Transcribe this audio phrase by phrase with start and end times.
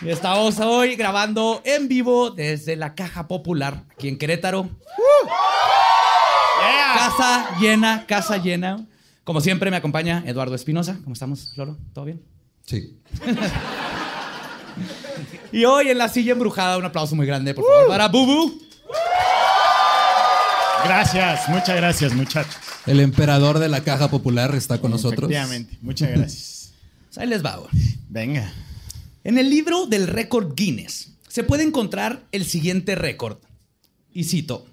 [0.00, 4.70] Y estamos hoy grabando en vivo desde la Caja Popular, aquí en Querétaro.
[6.94, 8.86] Casa llena, casa llena.
[9.24, 10.98] Como siempre me acompaña Eduardo Espinosa.
[11.02, 11.76] ¿Cómo estamos, Lolo?
[11.92, 12.22] ¿Todo bien?
[12.64, 12.96] Sí.
[15.52, 18.52] y hoy en la silla embrujada, un aplauso muy grande, por favor, para Bubu.
[20.84, 22.56] Gracias, muchas gracias, muchachos.
[22.86, 25.28] El emperador de la Caja Popular está con nosotros.
[25.28, 26.54] Efectivamente, muchas gracias.
[27.08, 27.56] Pues ahí les va.
[27.56, 27.70] güey.
[28.10, 28.52] Venga.
[29.28, 33.36] En el libro del récord Guinness se puede encontrar el siguiente récord.
[34.10, 34.64] Y cito.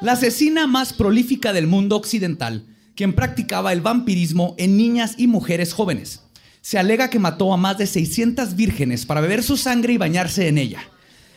[0.00, 2.66] La asesina más prolífica del mundo occidental,
[2.96, 6.24] quien practicaba el vampirismo en niñas y mujeres jóvenes.
[6.60, 10.48] Se alega que mató a más de 600 vírgenes para beber su sangre y bañarse
[10.48, 10.80] en ella,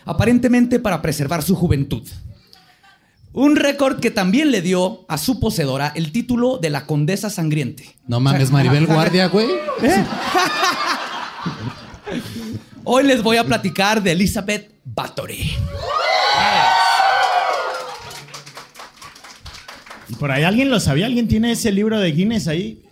[0.04, 2.02] aparentemente para preservar su juventud.
[3.32, 7.96] Un récord que también le dio a su poseedora el título de la Condesa Sangriente.
[8.06, 9.46] No mames, Maribel Guardia, güey.
[12.84, 15.52] Hoy les voy a platicar de Elizabeth Bathory.
[20.08, 21.06] ¿Y por ahí alguien lo sabía?
[21.06, 22.82] ¿Alguien tiene ese libro de Guinness ahí?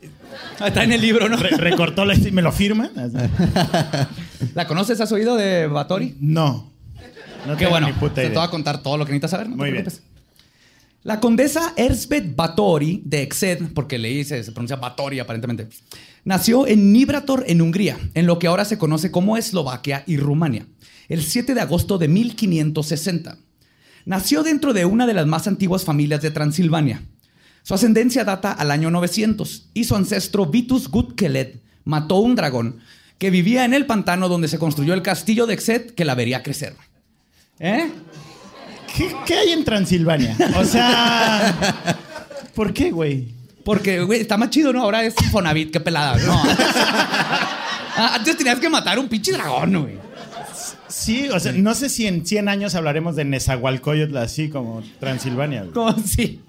[0.65, 1.37] Está en el libro, ¿no?
[1.37, 2.91] Re- recortó la y me lo firma.
[4.55, 5.01] ¿La conoces?
[5.01, 6.17] ¿Has oído de Bathory?
[6.21, 6.71] No.
[7.47, 7.89] No Qué bueno.
[7.89, 9.49] ni puta Te voy a contar todo lo que necesitas saber.
[9.49, 9.83] no te Muy bien.
[9.85, 10.05] preocupes.
[11.09, 15.67] La condesa Erzbet Báthory de Exed, porque leí se, se pronuncia Báthory aparentemente,
[16.23, 20.67] nació en Nibrator, en Hungría, en lo que ahora se conoce como Eslovaquia y Rumania,
[21.09, 23.39] el 7 de agosto de 1560.
[24.05, 27.03] Nació dentro de una de las más antiguas familias de Transilvania.
[27.63, 32.81] Su ascendencia data al año 900 y su ancestro Vitus Gutkeled mató un dragón
[33.17, 36.43] que vivía en el pantano donde se construyó el castillo de Exed que la vería
[36.43, 36.75] crecer.
[37.61, 37.91] ¿Eh?
[38.99, 40.37] ¿Qué, qué hay en Transilvania?
[40.57, 41.55] O sea.
[42.55, 43.29] ¿Por qué, güey?
[43.65, 44.83] Porque, güey, está más chido, ¿no?
[44.83, 46.17] Ahora es Fonavit, qué pelada.
[46.19, 46.43] No.
[48.01, 49.99] Ah, Antes tenías que matar un pinche dragón, güey.
[50.87, 55.63] Sí, o sea, no sé si en 100 años hablaremos de Nezahualcóyotl así como Transilvania.
[55.63, 55.73] güey.
[55.73, 56.41] Como sí.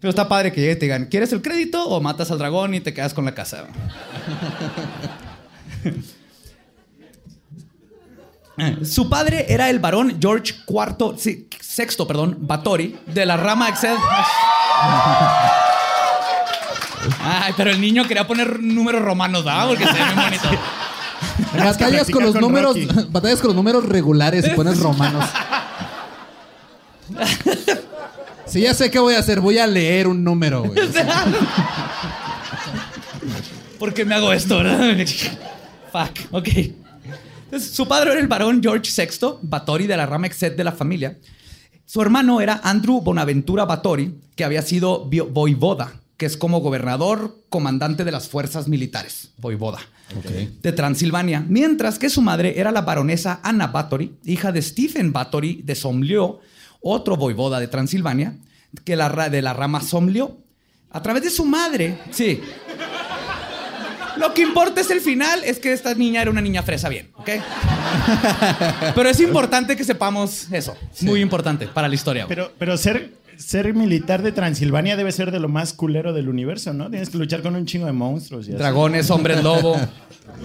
[0.00, 2.74] Pero está padre que llegue y te digan, ¿quieres el crédito o matas al dragón
[2.74, 3.66] y te quedas con la casa?
[8.84, 13.96] Su padre era el varón George IV, sí, sexto, perdón, Bathory, de la rama Excel.
[17.20, 19.68] Ay, pero el niño quería poner números romanos, ¿verdad?
[19.68, 20.48] Porque se ve muy bonito.
[21.52, 23.08] Batallas con los con números, Rocky.
[23.08, 25.24] batallas con los números regulares y pones romanos.
[28.46, 29.40] Sí, ya sé qué voy a hacer.
[29.40, 30.78] Voy a leer un número, güey.
[33.78, 34.96] ¿Por qué me hago esto, verdad?
[35.92, 36.48] Fuck, ok.
[37.54, 40.72] Entonces, su padre era el varón George VI, Bathory de la rama Exet de la
[40.72, 41.16] familia.
[41.86, 48.02] Su hermano era Andrew Bonaventura Bathory, que había sido voivoda que es como gobernador, comandante
[48.02, 49.78] de las fuerzas militares, voivoda,
[50.62, 55.62] de Transilvania, mientras que su madre era la baronesa Anna Báthory, hija de Stephen Báthory
[55.62, 56.40] de Somlió,
[56.80, 58.36] otro voivoda de Transilvania,
[58.84, 60.38] que la, de la rama Somlió.
[60.90, 62.40] A través de su madre, sí.
[64.16, 67.10] Lo que importa es el final, es que esta niña era una niña fresa bien,
[67.14, 67.30] ¿ok?
[68.94, 70.76] Pero es importante que sepamos eso.
[71.00, 72.26] Muy importante para la historia.
[72.28, 76.72] Pero, pero ser, ser militar de Transilvania debe ser de lo más culero del universo,
[76.72, 76.90] ¿no?
[76.90, 78.48] Tienes que luchar con un chingo de monstruos.
[78.48, 78.52] Y.
[78.52, 79.76] Dragones, hombres lobo,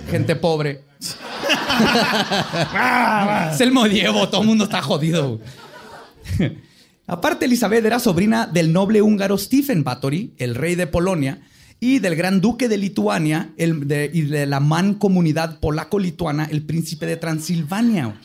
[0.10, 0.83] gente pobre.
[3.54, 5.39] es el medievo, todo el mundo está jodido.
[7.07, 11.42] Aparte, Elizabeth era sobrina del noble húngaro Stephen Batory, el rey de Polonia,
[11.81, 17.05] y del gran duque de Lituania el de- y de la mancomunidad polaco-lituana, el príncipe
[17.05, 18.15] de Transilvania.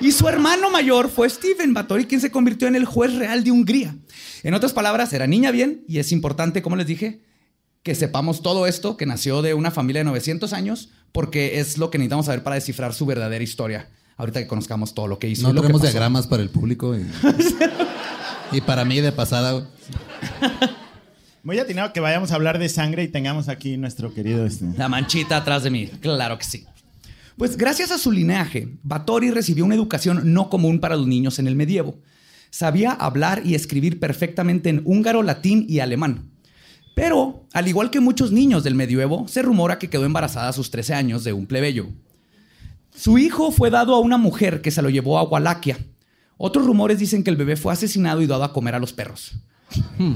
[0.00, 3.52] Y su hermano mayor fue Stephen Batory, quien se convirtió en el juez real de
[3.52, 3.94] Hungría.
[4.42, 7.20] En otras palabras, era niña bien, y es importante, como les dije,
[7.84, 11.90] que sepamos todo esto, que nació de una familia de 900 años, porque es lo
[11.90, 13.88] que necesitamos saber para descifrar su verdadera historia.
[14.16, 15.42] Ahorita que conozcamos todo lo que hizo.
[15.42, 15.92] y No lo que tenemos pasó.
[15.92, 16.96] diagramas para el público.
[16.96, 17.06] Y,
[18.56, 19.66] y para mí de pasada.
[21.44, 24.46] Muy atinado que vayamos a hablar de sangre y tengamos aquí nuestro querido...
[24.46, 24.64] Este.
[24.78, 26.64] La manchita atrás de mí, claro que sí.
[27.36, 31.46] Pues gracias a su linaje, Batory recibió una educación no común para los niños en
[31.46, 31.98] el medievo.
[32.48, 36.30] Sabía hablar y escribir perfectamente en húngaro, latín y alemán.
[36.96, 40.70] Pero, al igual que muchos niños del medioevo, se rumora que quedó embarazada a sus
[40.70, 41.88] 13 años de un plebeyo.
[42.96, 45.76] Su hijo fue dado a una mujer que se lo llevó a Walaquia.
[46.38, 49.32] Otros rumores dicen que el bebé fue asesinado y dado a comer a los perros.
[49.98, 50.14] Hmm.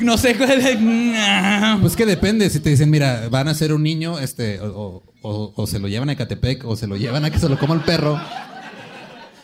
[0.00, 0.34] No sé.
[1.80, 2.48] Pues que depende.
[2.50, 5.88] Si te dicen, mira, van a ser un niño, este, o, o- o se lo
[5.88, 8.20] llevan a Ecatepec, o se lo llevan a que se lo coma el perro.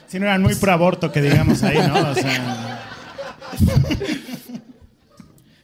[0.07, 2.11] Si no eran muy pro aborto, que digamos ahí, ¿no?
[2.11, 2.81] O sea,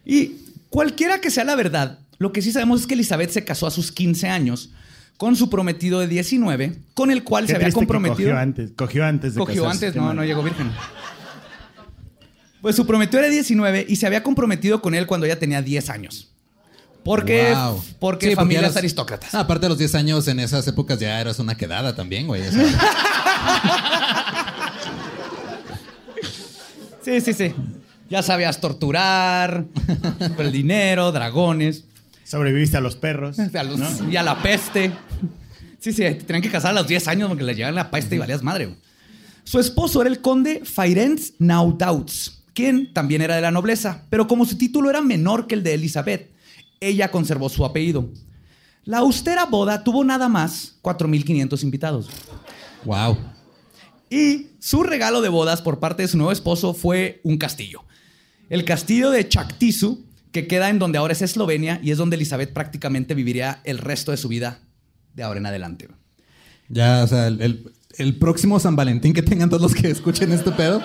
[0.04, 0.32] Y
[0.70, 3.70] cualquiera que sea la verdad, lo que sí sabemos es que Elizabeth se casó a
[3.70, 4.70] sus 15 años
[5.16, 8.30] con su prometido de 19, con el cual qué se había comprometido.
[8.30, 10.70] Cogió antes, cogió antes de Cogió casarse, antes, no, no llegó virgen.
[12.62, 15.88] Pues su prometido era 19 y se había comprometido con él cuando ella tenía 10
[15.90, 16.28] años.
[17.02, 17.82] Porque, Wow.
[17.98, 19.34] porque Sí, familias eras- aristócratas.
[19.34, 22.42] Ah, aparte de los 10 años en esas épocas ya eras una quedada también, güey.
[27.02, 27.54] Sí, sí, sí.
[28.10, 29.64] Ya sabías torturar,
[30.36, 31.84] por el dinero, dragones.
[32.24, 33.38] Sobreviviste a los perros.
[33.54, 34.10] A los- ¿no?
[34.10, 34.92] Y a la peste.
[35.78, 38.16] Sí, sí, te tenían que casar a los 10 años porque le llegaban la peste
[38.16, 38.66] y valías madre.
[38.66, 38.78] güey.
[39.44, 44.44] Su esposo era el conde Ferenc Naudauts, quien también era de la nobleza, pero como
[44.44, 46.30] su título era menor que el de Elizabeth,
[46.80, 48.10] ella conservó su apellido.
[48.84, 52.08] La austera boda tuvo nada más 4.500 invitados.
[52.84, 53.16] wow.
[54.12, 57.84] Y su regalo de bodas por parte de su nuevo esposo fue un castillo.
[58.48, 62.52] El castillo de Chactizu, que queda en donde ahora es Eslovenia y es donde Elizabeth
[62.52, 64.58] prácticamente viviría el resto de su vida
[65.14, 65.88] de ahora en adelante.
[66.68, 70.32] Ya, o sea, el, el- el próximo San Valentín que tengan todos los que escuchen
[70.32, 70.80] este pedo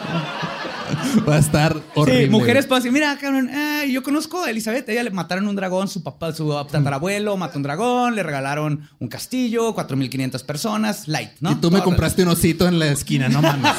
[1.28, 2.26] va a estar horrible.
[2.26, 3.50] Sí, mujeres pueden decir, mira, cabrón,
[3.90, 7.64] yo conozco a Elizabeth, ella le mataron un dragón, su papá, su tatarabuelo mató un
[7.64, 11.52] dragón, le regalaron un castillo, 4.500 personas, light, ¿no?
[11.52, 13.72] Y tú me Todo- compraste un osito en la esquina, no mames.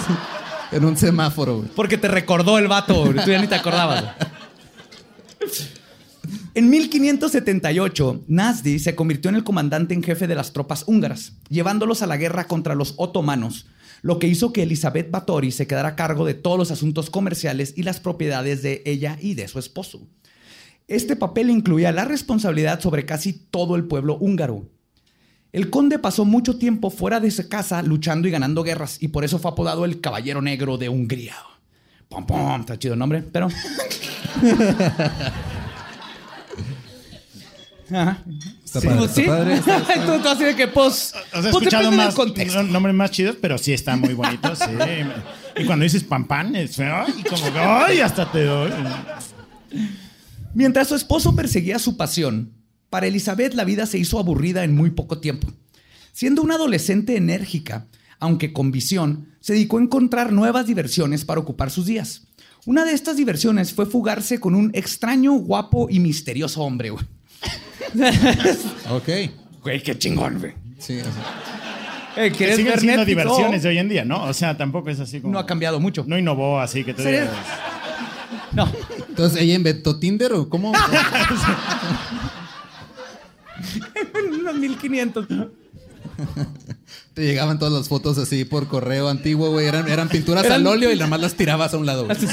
[0.72, 1.68] en un semáforo, güey.
[1.74, 4.04] Porque te recordó el vato, güey, tú ya ni te acordabas.
[6.54, 12.02] En 1578, Nasdi se convirtió en el comandante en jefe de las tropas húngaras, llevándolos
[12.02, 13.66] a la guerra contra los otomanos,
[14.04, 17.72] lo que hizo que Elizabeth Báthory se quedara a cargo de todos los asuntos comerciales
[17.74, 20.06] y las propiedades de ella y de su esposo.
[20.88, 24.68] Este papel incluía la responsabilidad sobre casi todo el pueblo húngaro.
[25.52, 29.24] El conde pasó mucho tiempo fuera de su casa luchando y ganando guerras y por
[29.24, 31.36] eso fue apodado el Caballero Negro de Hungría.
[32.10, 33.48] Pom, pom, está chido el nombre, pero...
[37.90, 38.22] Ajá.
[38.64, 41.12] Está padre, está padre, está- tú, tú así de que, pues...
[41.14, 42.16] O sea, he pues escuchado del más
[42.70, 44.64] nombres más chidos, pero sí está muy bonito, sí.
[45.56, 48.70] Y cuando dices pan pan, es ay, como que, ay, hasta te doy.
[50.54, 52.52] Mientras su esposo perseguía su pasión,
[52.90, 55.48] para Elizabeth la vida se hizo aburrida en muy poco tiempo.
[56.12, 57.86] Siendo una adolescente enérgica,
[58.20, 62.28] aunque con visión, se dedicó a encontrar nuevas diversiones para ocupar sus días.
[62.66, 66.90] Una de estas diversiones fue fugarse con un extraño, guapo y misterioso hombre.
[66.90, 67.04] güey.
[68.90, 69.08] Ok.
[69.62, 70.52] Güey, qué chingón, güey.
[70.78, 71.12] Sí, o sea,
[72.16, 73.16] Eh, Que ¿Quieres siguen ver siendo Netflix?
[73.16, 74.22] diversiones de No, hoy en día, ¿no?
[74.24, 75.32] O sea, tampoco es así como.
[75.32, 76.04] no ha cambiado mucho.
[76.06, 77.28] No innovó así que te digas.
[78.52, 78.70] No.
[79.08, 80.72] Entonces, ¿ella inventó Tinder o cómo?
[84.40, 85.26] Unos 1500.
[87.14, 89.66] Te llegaban todas las fotos así por correo antiguo, güey.
[89.66, 92.04] Eran, eran pinturas Eran- al óleo y nada más las tirabas a un lado.
[92.06, 92.16] güey.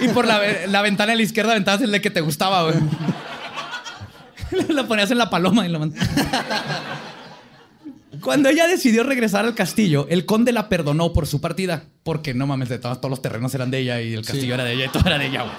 [0.00, 2.64] Y por la, ve- la ventana de la izquierda aventabas el de que te gustaba,
[2.64, 2.74] güey.
[4.68, 5.80] Lo ponías en la paloma y lo
[8.22, 11.84] Cuando ella decidió regresar al castillo, el conde la perdonó por su partida.
[12.02, 14.64] Porque no mames, de todos, todos los terrenos eran de ella y el castillo era
[14.64, 15.54] de ella y todo era de ella, güey.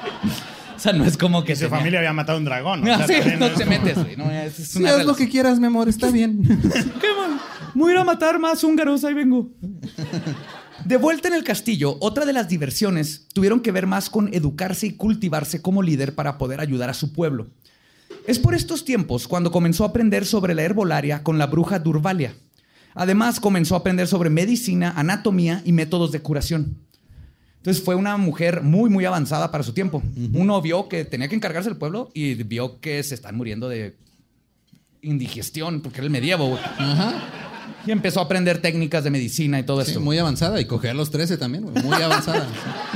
[0.76, 2.82] O sea, no es como que su tenía- familia había matado a un dragón.
[2.82, 2.94] ¿no?
[2.94, 4.18] O sea, sí, también no es te como- metes, güey.
[4.18, 6.42] No, es, es Sí, una haz lo que quieras, mi amor, está bien.
[6.44, 7.40] ¿Qué man?
[7.76, 9.52] Voy a ir a matar más húngaros, ahí vengo.
[10.86, 14.88] De vuelta en el castillo, otra de las diversiones tuvieron que ver más con educarse
[14.88, 17.48] y cultivarse como líder para poder ayudar a su pueblo.
[18.28, 22.34] Es por estos tiempos cuando comenzó a aprender sobre la herbolaria con la bruja Durvalia.
[22.94, 26.78] Además, comenzó a aprender sobre medicina, anatomía y métodos de curación.
[27.58, 30.02] Entonces fue una mujer muy, muy avanzada para su tiempo.
[30.34, 33.98] Uno vio que tenía que encargarse del pueblo y vio que se están muriendo de
[35.02, 36.50] indigestión, porque era el medievo.
[36.50, 36.62] güey.
[37.86, 40.02] Y empezó a aprender técnicas de medicina y todo Sí, esto.
[40.02, 42.46] muy avanzada y coger a los 13 también, güey, muy avanzada.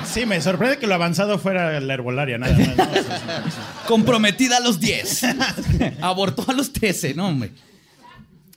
[0.05, 2.37] Sí, me sorprende que lo avanzado fuera la herbolaria.
[3.87, 5.21] Comprometida a los 10.
[6.01, 7.51] Abortó a los 13, no, hombre.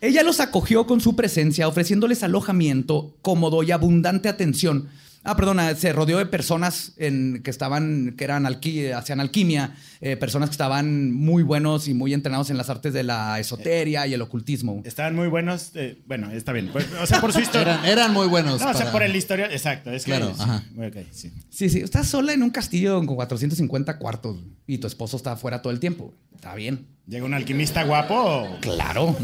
[0.00, 4.88] Ella los acogió con su presencia, ofreciéndoles alojamiento cómodo y abundante atención.
[5.26, 10.16] Ah, perdona, se rodeó de personas en- que estaban, que eran alqui- hacían alquimia, eh,
[10.16, 14.14] personas que estaban muy buenos y muy entrenados en las artes de la esoteria y
[14.14, 14.83] el ocultismo.
[14.85, 15.73] Estaban muy buenos.
[15.75, 16.68] eh, bueno, está bien.
[16.73, 17.75] Pues, o sea, por su historia.
[17.83, 18.61] Eran, eran muy buenos.
[18.61, 19.47] No, o sea, por el historia.
[19.50, 19.90] Exacto.
[19.90, 20.42] Es que, Claro, sí.
[20.42, 20.62] ajá.
[20.78, 21.33] Ok, sí.
[21.50, 25.61] Sí, sí, estás sola en un castillo con 450 cuartos y tu esposo está afuera
[25.61, 26.14] todo el tiempo.
[26.35, 26.87] Está bien.
[27.09, 28.47] Llega un alquimista guapo.
[28.61, 29.16] Claro.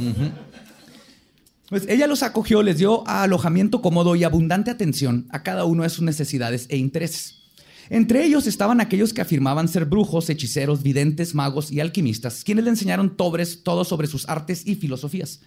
[1.72, 5.88] Pues ella los acogió, les dio alojamiento cómodo y abundante atención a cada uno de
[5.88, 7.36] sus necesidades e intereses.
[7.88, 12.70] Entre ellos estaban aquellos que afirmaban ser brujos, hechiceros, videntes, magos y alquimistas, quienes le
[12.72, 15.40] enseñaron tobres todo sobre sus artes y filosofías.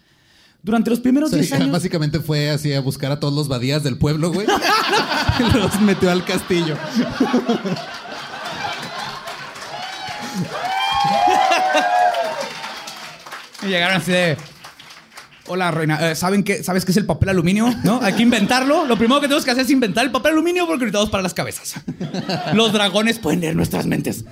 [0.64, 1.70] Durante los primeros Sí, 10 años...
[1.70, 4.48] Básicamente fue así a buscar a todos los badías del pueblo, güey.
[5.54, 6.76] los metió al castillo.
[13.62, 14.55] Y llegaron así de.
[15.48, 16.10] Hola, reina.
[16.10, 16.62] eh, ¿Saben qué?
[16.64, 17.72] ¿Sabes qué es el papel aluminio?
[17.84, 18.00] ¿No?
[18.02, 18.84] Hay que inventarlo.
[18.84, 21.34] Lo primero que tenemos que hacer es inventar el papel aluminio porque necesitamos para las
[21.34, 21.74] cabezas.
[22.54, 24.24] Los dragones pueden leer nuestras mentes.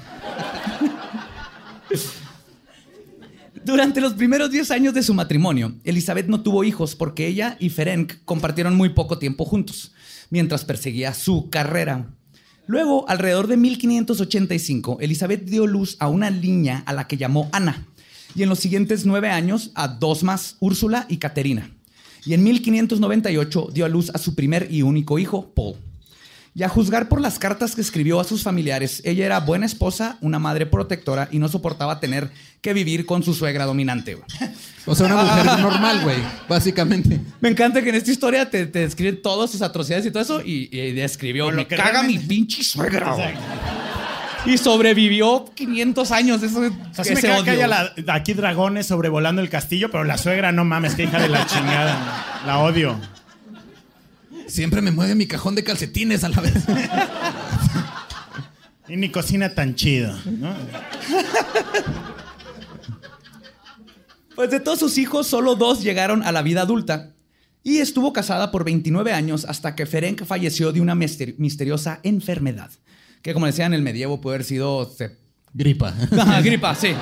[3.64, 7.70] Durante los primeros 10 años de su matrimonio, Elizabeth no tuvo hijos porque ella y
[7.70, 9.92] Ferenc compartieron muy poco tiempo juntos,
[10.30, 12.10] mientras perseguía su carrera.
[12.66, 17.86] Luego, alrededor de 1585, Elizabeth dio luz a una niña a la que llamó Ana,
[18.34, 21.70] y en los siguientes nueve años a dos más, Úrsula y Caterina.
[22.26, 25.76] Y en 1598 dio a luz a su primer y único hijo, Paul.
[26.56, 30.18] Y a juzgar por las cartas que escribió a sus familiares, ella era buena esposa,
[30.20, 34.14] una madre protectora y no soportaba tener que vivir con su suegra dominante.
[34.14, 34.26] güey.
[34.86, 37.20] O sea, una mujer normal, güey, básicamente.
[37.40, 40.40] Me encanta que en esta historia te, te describen todas sus atrocidades y todo eso
[40.42, 43.14] y, y describió, me que caga realmente- mi pinche suegra.
[43.14, 43.34] güey".
[44.46, 46.42] Y sobrevivió 500 años.
[46.42, 47.64] Eso, O sea, sí me ese caga que odio.
[47.64, 51.28] haya la- aquí dragones sobrevolando el castillo, pero la suegra, no mames, que hija de
[51.28, 52.42] la chingada.
[52.46, 53.00] La odio.
[54.46, 56.52] Siempre me mueve mi cajón de calcetines a la vez.
[58.88, 60.54] Y ni cocina tan chido, ¿no?
[64.34, 67.10] Pues de todos sus hijos, solo dos llegaron a la vida adulta.
[67.62, 72.70] Y estuvo casada por 29 años hasta que Ferenc falleció de una mister- misteriosa enfermedad.
[73.24, 74.84] Que como decían en el medievo puede haber sido...
[74.94, 75.16] se-
[75.54, 75.94] Gripa.
[76.12, 76.92] Ajá, gripa, sí.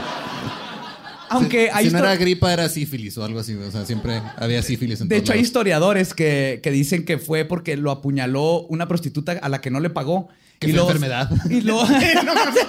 [1.31, 3.55] Aunque si, hay si no era gripa, era sífilis o algo así.
[3.55, 7.45] O sea, siempre había sífilis en De hecho, hay historiadores que, que dicen que fue
[7.45, 10.29] porque lo apuñaló una prostituta a la que no le pagó.
[10.61, 11.29] Que fue enfermedad.
[11.51, 12.05] Y mames.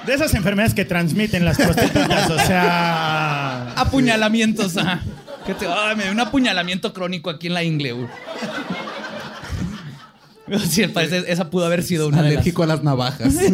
[0.06, 3.72] De esas enfermedades que transmiten las prostitutas, o sea.
[3.72, 5.02] Apuñalamientos, ajá.
[5.44, 7.94] Que te- ay, me dio un apuñalamiento crónico aquí en la ingle.
[10.68, 12.32] Sí, al parecer esa pudo haber sido una de las...
[12.32, 13.34] Alérgico a las navajas.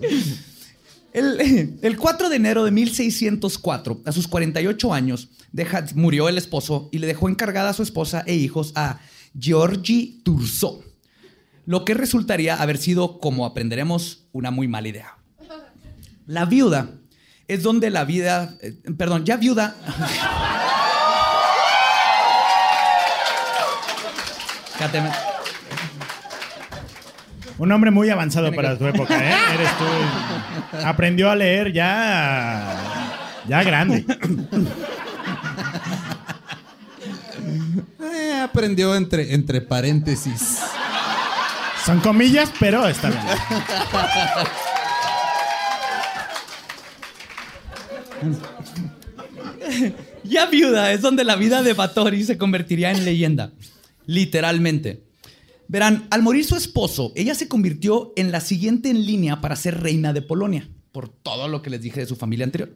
[1.12, 6.88] El, el 4 de enero de 1604, a sus 48 años, deja- murió el esposo
[6.92, 9.00] y le dejó encargada a su esposa e hijos a
[9.38, 10.84] Georgie Turso,
[11.64, 15.16] lo que resultaría haber sido, como aprenderemos, una muy mala idea.
[16.26, 16.90] La viuda
[17.48, 19.74] es donde la vida, eh, perdón, ya viuda.
[27.58, 29.34] Un hombre muy avanzado para que- tu época, ¿eh?
[29.54, 29.84] Eres tú.
[30.86, 32.74] Aprendió a leer ya.
[33.48, 34.04] Ya grande.
[38.00, 40.58] Eh, aprendió entre, entre paréntesis.
[41.84, 43.24] Son comillas, pero está bien.
[50.24, 53.50] Ya viuda es donde la vida de Batori se convertiría en leyenda.
[54.08, 55.04] Literalmente.
[55.68, 59.82] Verán, al morir su esposo, ella se convirtió en la siguiente en línea para ser
[59.82, 62.74] reina de Polonia, por todo lo que les dije de su familia anterior.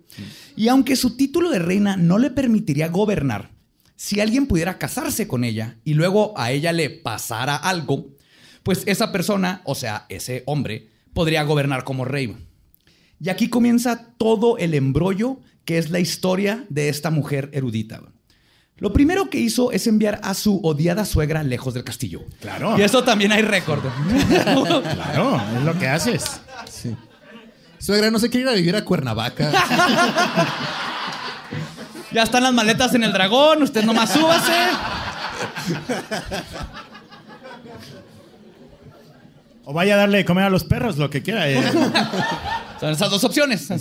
[0.57, 3.51] Y aunque su título de reina no le permitiría gobernar,
[3.97, 8.11] si alguien pudiera casarse con ella y luego a ella le pasara algo,
[8.63, 12.37] pues esa persona, o sea, ese hombre, podría gobernar como rey.
[13.19, 18.03] Y aquí comienza todo el embrollo que es la historia de esta mujer erudita.
[18.79, 22.23] Lo primero que hizo es enviar a su odiada suegra lejos del castillo.
[22.41, 22.77] Claro.
[22.79, 23.81] Y eso también hay récord.
[24.45, 26.41] Claro, es lo que haces.
[26.71, 26.97] Sí.
[27.79, 29.51] Suegra, no se quiere ir a vivir a Cuernavaca.
[32.13, 34.53] ya están las maletas en el dragón, usted nomás súbase.
[39.65, 41.49] O vaya a darle de comer a los perros, lo que quiera.
[41.49, 41.63] eh.
[42.81, 43.69] Son esas dos opciones.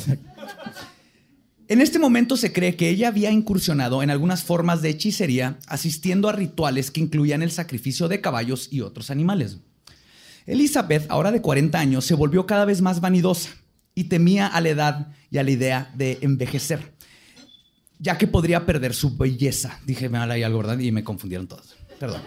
[1.71, 6.27] En este momento se cree que ella había incursionado en algunas formas de hechicería, asistiendo
[6.27, 9.59] a rituales que incluían el sacrificio de caballos y otros animales.
[10.45, 13.51] Elizabeth, ahora de 40 años, se volvió cada vez más vanidosa
[13.95, 16.91] y temía a la edad y a la idea de envejecer,
[17.99, 19.79] ya que podría perder su belleza.
[19.85, 20.77] Dije mal ahí algo, ¿verdad?
[20.77, 21.77] Y me confundieron todos.
[21.97, 22.21] Perdón.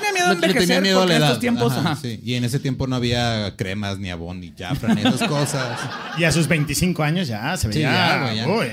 [0.00, 1.26] Tenía miedo envejecer tenía miedo a porque la edad.
[1.28, 1.72] estos tiempos...
[1.72, 2.00] Ajá, ajá.
[2.02, 2.20] sí.
[2.24, 5.78] Y en ese tiempo no había cremas, ni abón, ni jafra, ni esas cosas.
[6.18, 7.90] Y a sus 25 años ya se Sí, veía.
[7.92, 8.48] ya, güey, ya.
[8.48, 8.66] uy.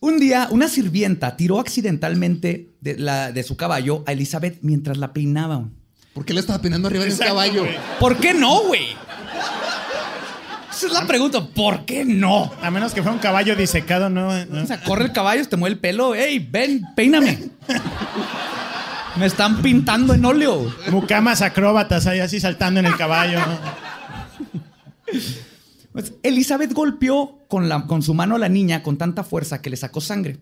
[0.00, 5.12] Un día, una sirvienta tiró accidentalmente de, la- de su caballo a Elizabeth mientras la
[5.12, 5.64] peinaba.
[6.14, 7.64] ¿Por qué le estaba peinando arriba de un Exacto, caballo?
[7.64, 7.76] güey.
[7.98, 8.86] ¿Por qué no, güey?
[10.70, 11.44] Esa es la pregunta.
[11.44, 12.52] ¿Por qué no?
[12.62, 14.44] A menos que fuera un caballo disecado, no.
[14.46, 14.62] no.
[14.62, 16.14] O sea, corre el caballo, te mueve el pelo.
[16.14, 17.38] ¡Ey, ven, peíname!
[19.18, 20.72] Me están pintando en óleo.
[20.90, 23.40] Mucamas acróbatas ahí así saltando en el caballo.
[25.92, 29.70] Pues, Elizabeth golpeó con, la- con su mano a la niña con tanta fuerza que
[29.70, 30.38] le sacó sangre.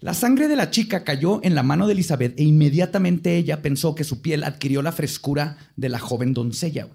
[0.00, 3.94] La sangre de la chica cayó en la mano de Elizabeth e inmediatamente ella pensó
[3.94, 6.88] que su piel adquirió la frescura de la joven doncella.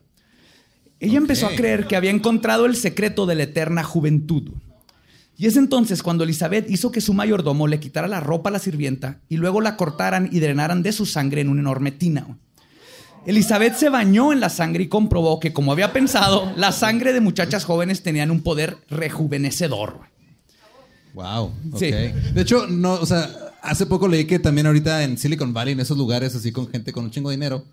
[1.00, 4.52] Ella empezó a creer que había encontrado el secreto de la eterna juventud.
[5.38, 8.60] Y es entonces cuando Elizabeth hizo que su mayordomo le quitara la ropa a la
[8.60, 12.26] sirvienta y luego la cortaran y drenaran de su sangre en una enorme tina.
[13.28, 17.22] Elizabeth se bañó en la sangre y comprobó que, como había pensado, la sangre de
[17.22, 20.00] muchachas jóvenes tenían un poder rejuvenecedor.
[21.14, 21.52] Wow.
[21.78, 21.92] Sí.
[21.92, 23.30] De hecho, no, o sea,
[23.62, 26.94] hace poco leí que también ahorita en Silicon Valley, en esos lugares así con gente
[26.94, 27.66] con un chingo de dinero,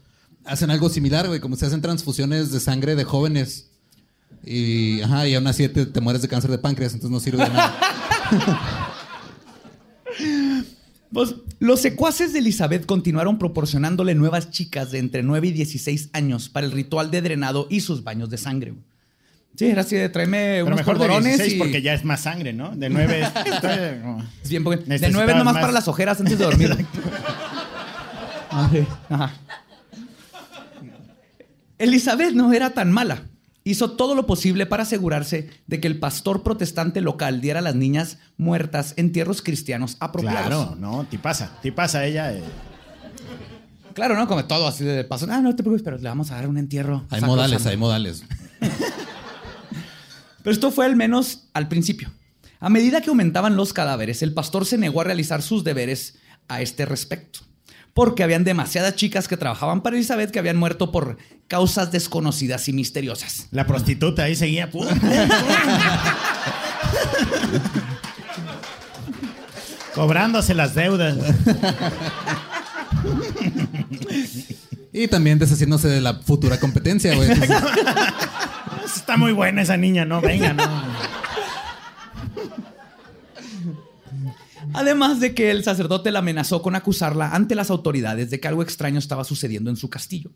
[0.44, 3.70] hacen algo similar, güey, como se hacen transfusiones de sangre de jóvenes.
[4.46, 7.44] Y, ajá, y aún así te, te mueres de cáncer de páncreas, entonces no sirve
[7.44, 7.74] de nada.
[11.12, 16.48] Pues, los secuaces de Elizabeth continuaron proporcionándole nuevas chicas de entre 9 y 16 años
[16.48, 18.74] para el ritual de drenado y sus baños de sangre.
[19.57, 21.59] Sí, era así de tráeme Pero unos mejor de polvorones 16 y...
[21.59, 22.74] porque ya es más sangre, ¿no?
[22.74, 23.28] De 9 es...
[23.54, 25.61] estoy como- Es bien, porque de Necesitabas 9 nomás más.
[25.61, 26.76] para las ojeras antes de dormir.
[28.50, 29.33] Ajá.
[31.78, 33.22] Elizabeth no era tan mala.
[33.64, 37.74] Hizo todo lo posible para asegurarse de que el pastor protestante local diera a las
[37.74, 40.46] niñas muertas entierros cristianos apropiados.
[40.46, 42.35] Claro, no, ti pasa, ti pasa ella.
[42.35, 42.42] eh.
[43.94, 44.29] Claro, ¿no?
[44.29, 45.27] Como todo así de paso.
[45.31, 47.07] Ah, no te preocupes, pero le vamos a dar un entierro.
[47.11, 48.24] Hay modales, hay modales.
[50.42, 52.11] Pero esto fue al menos al principio.
[52.61, 56.16] A medida que aumentaban los cadáveres, el pastor se negó a realizar sus deberes
[56.48, 57.40] a este respecto.
[57.94, 61.16] Porque habían demasiadas chicas que trabajaban para Elizabeth que habían muerto por
[61.48, 63.46] causas desconocidas y misteriosas.
[63.52, 64.68] La prostituta ahí seguía.
[69.94, 71.16] Cobrándose las deudas.
[74.92, 77.28] Y también deshaciéndose de la futura competencia, güey.
[78.85, 80.20] Está muy buena esa niña, ¿no?
[80.20, 80.64] Venga, no.
[84.74, 88.62] Además de que el sacerdote la amenazó con acusarla ante las autoridades de que algo
[88.62, 90.30] extraño estaba sucediendo en su castillo.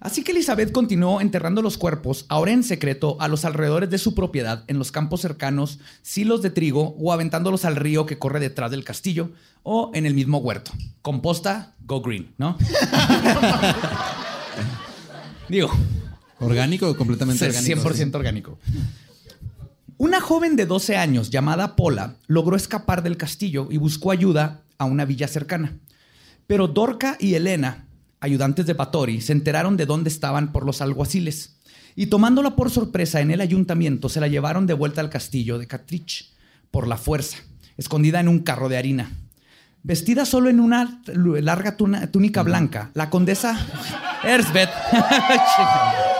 [0.00, 4.14] Así que Elizabeth continuó enterrando los cuerpos, ahora en secreto, a los alrededores de su
[4.14, 8.70] propiedad, en los campos cercanos, silos de trigo o aventándolos al río que corre detrás
[8.70, 9.30] del castillo
[9.62, 10.72] o en el mismo huerto.
[11.00, 12.56] Composta, go green, ¿no?
[15.48, 15.70] Digo,
[16.38, 17.80] orgánico o completamente orgánico.
[17.80, 18.58] 100% orgánico.
[19.96, 24.86] Una joven de 12 años llamada Pola logró escapar del castillo y buscó ayuda a
[24.86, 25.78] una villa cercana.
[26.48, 27.86] Pero Dorca y Elena,
[28.18, 31.60] ayudantes de Patori, se enteraron de dónde estaban por los alguaciles.
[31.94, 35.68] Y tomándola por sorpresa en el ayuntamiento, se la llevaron de vuelta al castillo de
[35.68, 36.32] Catrich
[36.72, 37.38] por la fuerza,
[37.76, 39.12] escondida en un carro de harina.
[39.84, 43.56] Vestida solo en una larga túnica blanca, la condesa
[44.24, 44.70] Erzbeth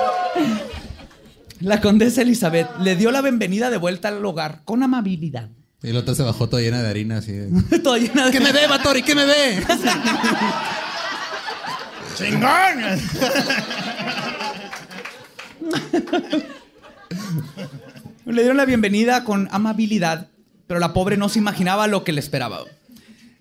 [1.65, 5.49] La condesa Elizabeth le dio la bienvenida de vuelta al hogar con amabilidad.
[5.83, 7.33] Y la otra se bajó toda llena de harina, así.
[7.33, 8.33] de, Toda llena de...
[8.33, 9.03] ¿Qué me ve, Batori?
[9.03, 9.65] ¿Qué me ve?
[12.17, 13.01] ¡Chingón!
[18.27, 20.29] Le dieron la bienvenida con amabilidad,
[20.67, 22.61] pero la pobre no se imaginaba lo que le esperaba.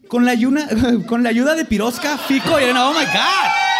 [0.08, 0.68] Con la, ayuna-
[1.08, 3.73] con la ayuda de Pirosca, Fico y Elena, ¡oh my God!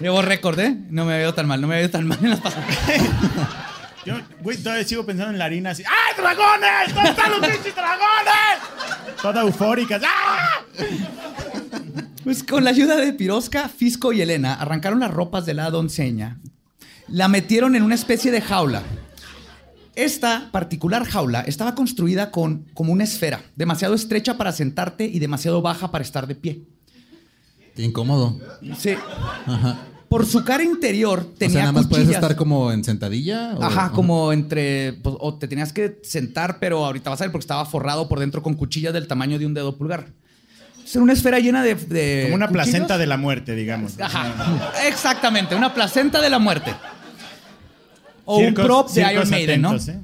[0.00, 0.76] Llevo récord, ¿eh?
[0.90, 2.66] No me veo tan mal, no me veo tan mal en las pasadas.
[4.04, 5.84] Yo, güey, todavía sigo pensando en la harina así.
[5.86, 6.92] ¡Ay, dragones!
[6.92, 9.20] ¿Dónde están los pinches dragones?
[9.20, 10.00] Toda eufórica.
[10.04, 10.62] ¡Ah!
[12.24, 16.38] Pues con la ayuda de Pirosca, Fisco y Elena arrancaron las ropas de la doncella,
[17.08, 18.82] la metieron en una especie de jaula.
[19.94, 25.62] Esta particular jaula estaba construida con como una esfera, demasiado estrecha para sentarte y demasiado
[25.62, 26.62] baja para estar de pie.
[27.74, 28.38] Qué incómodo.
[28.78, 28.94] Sí.
[29.46, 29.78] Ajá.
[30.08, 33.54] Por su cara interior o tenía sea, nada más puedes estar como en sentadilla.
[33.56, 34.92] o- Ajá, como entre.
[35.02, 38.20] pues, o te tenías que sentar, pero ahorita vas a ver porque estaba forrado por
[38.20, 40.08] dentro con cuchillas del tamaño de un dedo pulgar.
[40.84, 41.74] Es una esfera llena de.
[41.76, 42.66] de Como una cuchillos.
[42.68, 43.98] placenta de la muerte, digamos.
[43.98, 46.74] Ajá, exactamente, una placenta de la muerte.
[48.26, 49.94] O Circos- un prop de Iron Maiden, atentos, ¿no?
[49.94, 50.00] ¿eh?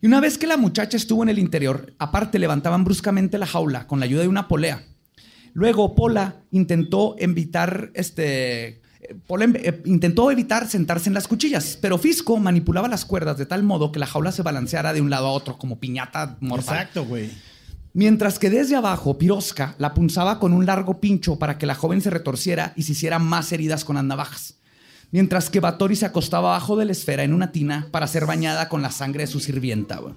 [0.00, 3.86] Y una vez que la muchacha estuvo en el interior, aparte levantaban bruscamente la jaula
[3.86, 4.82] con la ayuda de una polea.
[5.54, 8.82] Luego Pola intentó evitar este.
[9.26, 13.46] Pola em- eh, intentó evitar sentarse en las cuchillas, pero Fisco manipulaba las cuerdas de
[13.46, 16.76] tal modo que la jaula se balanceara de un lado a otro como piñata mortal.
[16.76, 17.30] Exacto, güey.
[17.92, 22.00] Mientras que desde abajo, Pirosca la punzaba con un largo pincho para que la joven
[22.00, 24.54] se retorciera y se hiciera más heridas con las navajas.
[25.12, 28.68] Mientras que Batori se acostaba abajo de la esfera en una tina para ser bañada
[28.68, 29.98] con la sangre de su sirvienta.
[29.98, 30.14] güey.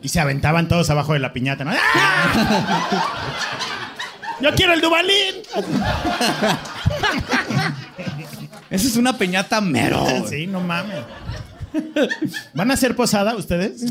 [0.00, 1.72] Y se aventaban todos abajo de la piñata, ¿no?
[1.74, 3.80] ¡Ah!
[4.40, 5.42] ¡Yo quiero el Dubalín!
[8.70, 10.06] Esa es una peñata mero.
[10.28, 11.04] Sí, no mames.
[12.52, 13.84] ¿Van a hacer posada ustedes?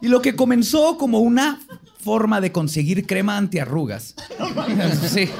[0.00, 1.60] Y lo que comenzó como una
[2.02, 4.14] forma de conseguir crema antiarrugas.
[5.08, 5.30] Sí.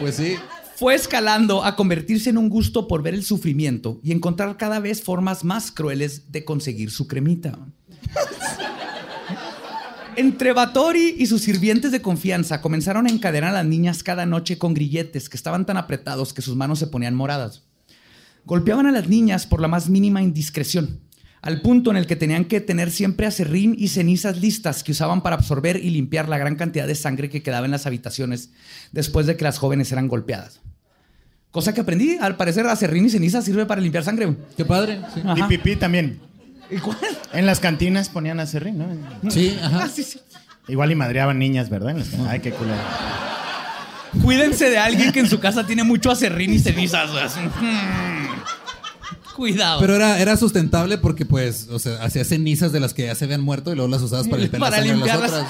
[0.00, 0.38] Pues sí.
[0.78, 5.02] Fue escalando a convertirse en un gusto por ver el sufrimiento y encontrar cada vez
[5.02, 7.58] formas más crueles de conseguir su cremita.
[10.14, 14.56] Entre Batori y sus sirvientes de confianza comenzaron a encadenar a las niñas cada noche
[14.56, 17.64] con grilletes que estaban tan apretados que sus manos se ponían moradas.
[18.44, 21.00] Golpeaban a las niñas por la más mínima indiscreción,
[21.42, 25.22] al punto en el que tenían que tener siempre acerrín y cenizas listas que usaban
[25.22, 28.50] para absorber y limpiar la gran cantidad de sangre que quedaba en las habitaciones
[28.92, 30.60] después de que las jóvenes eran golpeadas.
[31.50, 34.36] Cosa que aprendí, al parecer acerrín y ceniza sirve para limpiar sangre.
[34.56, 35.00] Qué padre.
[35.14, 36.20] Sí, Y pipí también.
[36.70, 36.98] ¿Y cuál?
[37.32, 39.30] En las cantinas ponían acerrín, ¿no?
[39.30, 39.84] Sí, ajá.
[39.84, 40.20] Ah, sí, sí.
[40.68, 41.96] Igual y madreaban niñas, ¿verdad?
[42.28, 42.76] Ay, qué culero.
[44.22, 47.10] Cuídense de alguien que en su casa tiene mucho acerrín y cenizas.
[49.36, 49.80] Cuidado.
[49.80, 53.24] Pero era, era sustentable porque, pues, o sea, hacía cenizas de las que ya se
[53.24, 55.30] habían muerto y luego las usabas para limpiar Para la de las limpiarlas.
[55.30, 55.46] otras.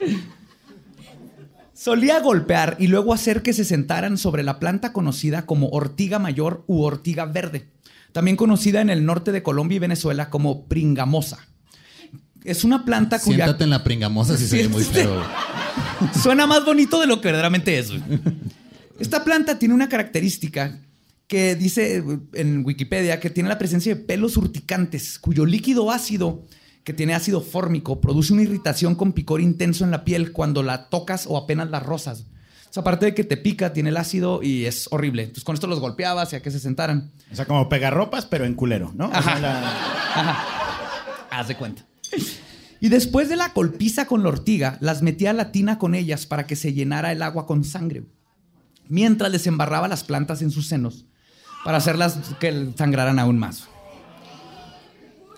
[0.00, 0.18] güey.
[1.80, 6.62] Solía golpear y luego hacer que se sentaran sobre la planta conocida como ortiga mayor
[6.66, 7.70] u ortiga verde,
[8.12, 11.38] también conocida en el norte de Colombia y Venezuela como pringamosa.
[12.44, 15.22] Es una planta cuya Siéntate en la pringamosa si se ve muy feo.
[16.22, 17.92] suena más bonito de lo que verdaderamente es.
[18.98, 20.82] Esta planta tiene una característica
[21.28, 26.44] que dice en Wikipedia que tiene la presencia de pelos urticantes, cuyo líquido ácido,
[26.84, 30.88] que tiene ácido fórmico, produce una irritación con picor intenso en la piel cuando la
[30.88, 32.26] tocas o apenas la rozas.
[32.70, 35.24] O sea, aparte de que te pica, tiene el ácido y es horrible.
[35.24, 37.10] Entonces con esto los golpeabas y a que se sentaran.
[37.32, 39.08] O sea, como pegarropas, pero en culero, ¿no?
[39.08, 39.34] O sea,
[40.14, 40.44] Ajá.
[41.30, 41.84] Haz de cuenta.
[42.80, 46.26] Y después de la golpiza con la ortiga, las metía a la tina con ellas
[46.26, 48.04] para que se llenara el agua con sangre.
[48.88, 51.04] Mientras les embarraba las plantas en sus senos
[51.64, 53.68] para hacerlas que sangraran aún más.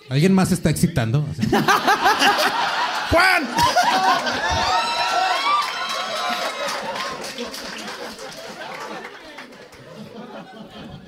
[0.09, 1.25] ¿Alguien más se está excitando?
[3.11, 3.47] ¡Juan!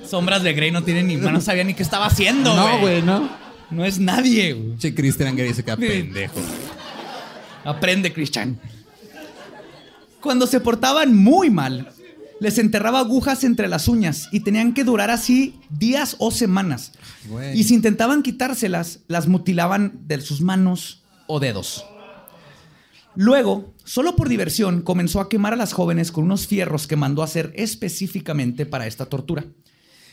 [0.08, 3.28] Sombras de Grey no tienen ni no sabía ni qué estaba haciendo, No, güey, no.
[3.70, 4.78] No es nadie, güey.
[4.78, 6.40] Che, Christian Grey se queda pendejo.
[7.64, 8.58] Aprende, Christian.
[10.20, 11.92] Cuando se portaban muy mal,
[12.40, 16.92] les enterraba agujas entre las uñas y tenían que durar así días o semanas.
[17.28, 17.58] Güey.
[17.58, 21.84] Y si intentaban quitárselas, las mutilaban de sus manos o dedos.
[23.14, 27.22] Luego, solo por diversión, comenzó a quemar a las jóvenes con unos fierros que mandó
[27.22, 29.46] hacer específicamente para esta tortura.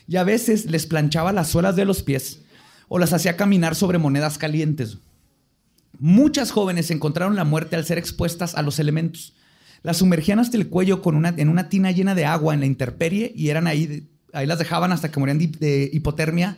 [0.08, 2.40] Y a veces les planchaba las suelas de los pies
[2.88, 5.00] o las hacía caminar sobre monedas calientes.
[6.00, 9.34] Muchas jóvenes encontraron la muerte al ser expuestas a los elementos.
[9.84, 12.65] Las sumergían hasta el cuello con una, en una tina llena de agua en la
[12.65, 16.58] intemperie y eran ahí, ahí las dejaban hasta que morían de, de hipotermia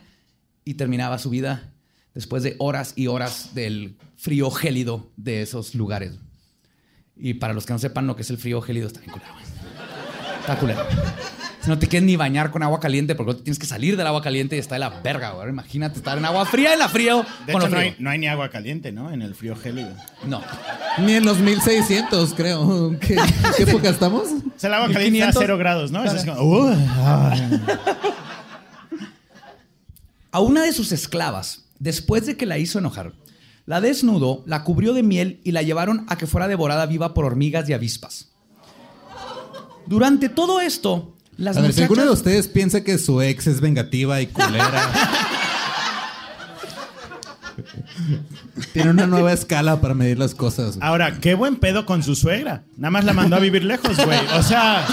[0.64, 1.72] y terminaba su vida
[2.14, 6.12] después de horas y horas del frío gélido de esos lugares.
[7.16, 9.32] Y para los que no sepan lo que es el frío gélido, está bien culero.
[10.40, 10.82] Está culero.
[11.66, 14.56] No te quieres ni bañar con agua caliente porque tienes que salir del agua caliente
[14.56, 15.48] y está de la verga, güey.
[15.48, 18.10] Imagínate estar en agua fría en la frío De con hecho, lo no hay, no
[18.10, 19.12] hay ni agua caliente, ¿no?
[19.12, 19.90] En el frío gélido.
[20.26, 20.42] No.
[20.98, 22.96] Ni en los 1600, creo.
[23.00, 23.16] ¿Qué,
[23.56, 24.22] ¿qué época estamos?
[24.24, 25.42] O sea, el agua caliente está a 1500.
[25.42, 26.04] cero grados, ¿no?
[26.04, 27.62] Eso es como, uh, ay.
[30.30, 33.12] A una de sus esclavas, después de que la hizo enojar,
[33.64, 37.24] la desnudó, la cubrió de miel y la llevaron a que fuera devorada viva por
[37.24, 38.28] hormigas y avispas.
[39.86, 43.60] Durante todo esto, las A ver, si alguno de ustedes piensa que su ex es
[43.60, 44.90] vengativa y culera.
[48.72, 50.76] Tiene una nueva escala para medir las cosas.
[50.76, 50.86] güey.
[50.88, 52.64] Ahora, qué buen pedo con su suegra.
[52.76, 54.18] Nada más la mandó a vivir lejos, güey.
[54.34, 54.86] O sea,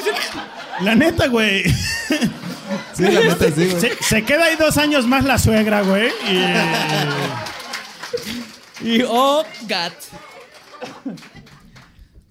[0.80, 1.64] la neta, güey.
[2.94, 3.80] Sí, la neta sí, güey.
[3.80, 6.08] Se, se queda ahí dos años más la suegra, güey.
[6.30, 6.42] Y...
[8.98, 9.92] Y oh, God.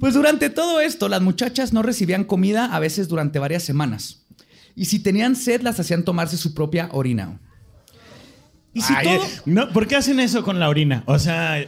[0.02, 4.24] Pues durante todo esto, las muchachas no recibían comida a veces durante varias semanas.
[4.76, 7.40] Y si tenían sed, las hacían tomarse su propia orina.
[8.74, 9.28] Y si Ay, todo...
[9.46, 11.04] no, ¿Por qué hacen eso con la orina?
[11.06, 11.60] O sea,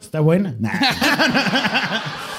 [0.00, 0.56] está buena.
[0.58, 0.72] Nah.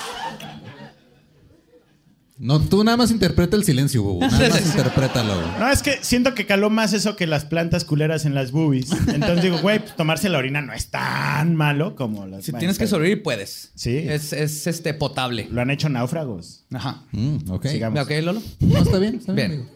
[2.44, 4.20] No, tú nada más interpreta el silencio, Bubu.
[4.20, 5.34] Nada más interprétalo.
[5.60, 8.92] No, es que siento que caló más eso que las plantas culeras en las boobies.
[9.08, 12.44] Entonces digo, güey, pues, tomarse la orina no es tan malo como las.
[12.44, 13.72] Si bueno, tienes que sobrevivir, puedes.
[13.76, 13.96] Sí.
[13.96, 15.48] Es, es, este, potable.
[15.52, 16.66] Lo han hecho náufragos.
[16.74, 17.04] Ajá.
[17.14, 17.66] Mm, ok.
[17.68, 18.02] Sigamos.
[18.02, 18.42] ¿Ok, Lolo?
[18.60, 19.70] No, está bien, está bien.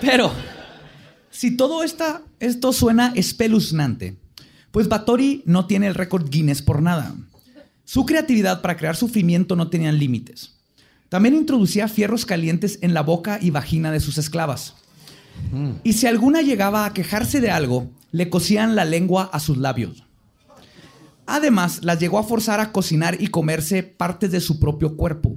[0.00, 0.32] Pero,
[1.30, 4.16] si todo esta, esto suena espeluznante,
[4.72, 7.14] pues Bathory no tiene el récord Guinness por nada.
[7.84, 10.51] Su creatividad para crear sufrimiento no tenían límites.
[11.12, 14.72] También introducía fierros calientes en la boca y vagina de sus esclavas.
[15.84, 20.04] Y si alguna llegaba a quejarse de algo, le cosían la lengua a sus labios.
[21.26, 25.36] Además, las llegó a forzar a cocinar y comerse partes de su propio cuerpo.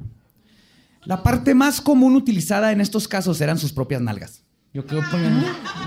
[1.03, 4.43] La parte más común utilizada en estos casos eran sus propias nalgas.
[4.73, 5.17] Yo creo que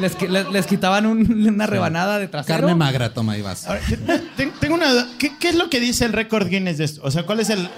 [0.03, 2.59] les, qui- les- les quitaban un- una rebanada de trasero.
[2.61, 3.67] Carne magra, toma, ahí vas.
[3.67, 3.81] Ahora,
[4.61, 5.09] tengo una duda.
[5.19, 7.01] ¿Qué, qué es lo que dice el récord Guinness de esto?
[7.05, 7.69] O sea, ¿cuál es el.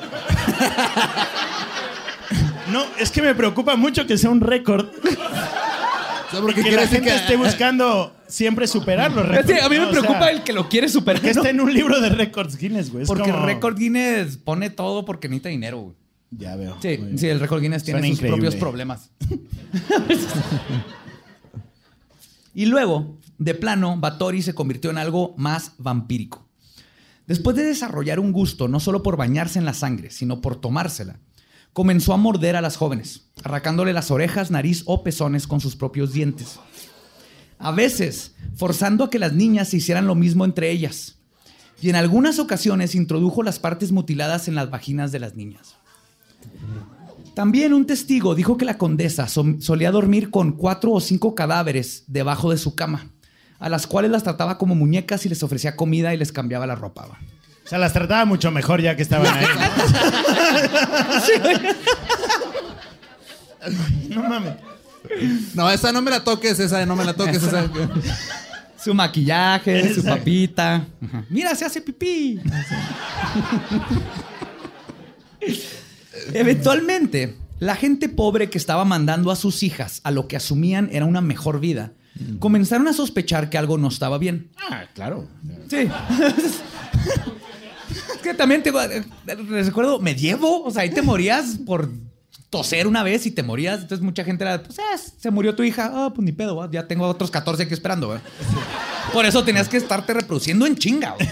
[2.72, 4.86] No, es que me preocupa mucho que sea un récord.
[4.88, 9.52] O sea, porque que la gente que esté buscando siempre superar los Es récords.
[9.52, 9.88] que a mí me ¿no?
[9.88, 11.20] O preocupa sea, el que lo quiere superar.
[11.20, 11.40] que ¿no?
[11.40, 13.04] esté en un libro de récords Guinness, güey.
[13.06, 15.78] Porque como- el récord Guinness pone todo porque necesita dinero.
[15.80, 15.96] güey.
[16.30, 16.76] Ya veo.
[16.80, 18.36] Sí, sí, el récord Guinness tiene sus increíble.
[18.36, 19.10] propios problemas.
[22.54, 26.46] y luego, de plano, Bathory se convirtió en algo más vampírico.
[27.26, 31.18] Después de desarrollar un gusto no solo por bañarse en la sangre, sino por tomársela,
[31.72, 36.12] comenzó a morder a las jóvenes, arrancándole las orejas, nariz o pezones con sus propios
[36.12, 36.58] dientes.
[37.58, 41.16] A veces, forzando a que las niñas se hicieran lo mismo entre ellas.
[41.82, 45.76] Y en algunas ocasiones introdujo las partes mutiladas en las vaginas de las niñas.
[47.34, 52.50] También un testigo dijo que la condesa solía dormir con cuatro o cinco cadáveres debajo
[52.50, 53.10] de su cama,
[53.58, 56.74] a las cuales las trataba como muñecas y les ofrecía comida y les cambiaba la
[56.74, 57.18] ropa.
[57.70, 59.46] Sea, las trataba mucho mejor ya que estaban ahí.
[64.08, 64.16] ¿no?
[64.22, 64.54] no mames.
[65.54, 67.42] No, esa no me la toques, esa no me la toques.
[67.42, 67.70] Esa.
[68.82, 70.86] Su maquillaje, su papita.
[71.04, 71.24] Ajá.
[71.28, 72.40] Mira, se hace pipí.
[76.32, 81.04] Eventualmente, la gente pobre que estaba mandando a sus hijas a lo que asumían era
[81.04, 81.92] una mejor vida,
[82.38, 84.48] comenzaron a sospechar que algo no estaba bien.
[84.56, 85.28] Ah, claro.
[85.68, 85.86] Sí.
[87.90, 91.90] es que también te eh, recuerdo medievo, o sea, ahí te morías por
[92.50, 93.80] toser una vez y te morías.
[93.82, 95.90] Entonces mucha gente era, pues, ah, se murió tu hija.
[95.94, 98.08] Ah, pues ni pedo, va, ya tengo otros 14 aquí esperando.
[98.08, 98.20] güey".
[99.12, 101.12] Por eso tenías que estarte reproduciendo en chinga.
[101.12, 101.28] güey.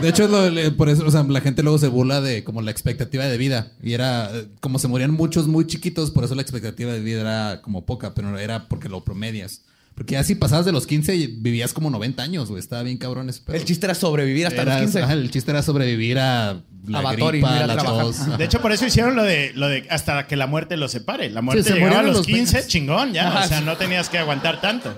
[0.00, 0.28] De hecho,
[0.76, 3.72] por eso, o sea, la gente luego se burla de como la expectativa de vida.
[3.82, 7.22] Y era, eh, como se morían muchos muy chiquitos, por eso la expectativa de vida
[7.22, 9.62] era como poca, pero era porque lo promedias.
[9.96, 12.60] Porque ya si pasabas de los 15 y vivías como 90 años, güey.
[12.60, 13.56] Estaba bien cabrón ese pedo.
[13.56, 15.02] El chiste era sobrevivir hasta Era- los 15.
[15.02, 18.04] ajá, el chiste era sobrevivir a la A Batory, gripa, ir a la trabajar.
[18.04, 18.38] tos.
[18.38, 21.30] De hecho, por eso hicieron lo de, lo de hasta que la muerte los separe.
[21.30, 22.68] La muerte Sí, se llegaba a los los 15, veinte.
[22.70, 23.28] chingón, ya.
[23.28, 23.64] Ajá, o sea, sí.
[23.64, 24.96] no tenías que aguantar tanto.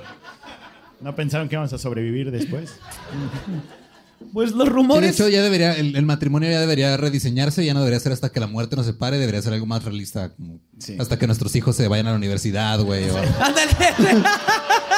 [1.00, 2.74] No pensaron que íbamos a sobrevivir después.
[4.32, 5.10] Pues los Sí, de rumores.
[5.14, 8.40] hecho, ya debería, el, el matrimonio ya debería rediseñarse, ya no debería ser hasta que
[8.40, 10.96] la muerte nos separe, debería ser algo más realista, como Sí.
[11.00, 13.72] hasta que nuestros hijos se vayan a la universidad, güey, o Ándale.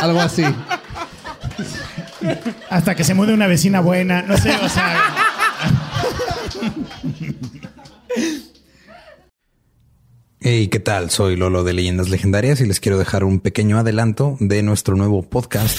[0.01, 0.43] algo así.
[2.71, 4.23] Hasta que se mude una vecina buena.
[4.23, 4.99] No sé, o sea.
[10.41, 11.11] Hey, ¿qué tal?
[11.11, 15.23] Soy Lolo de Leyendas Legendarias y les quiero dejar un pequeño adelanto de nuestro nuevo
[15.23, 15.79] podcast.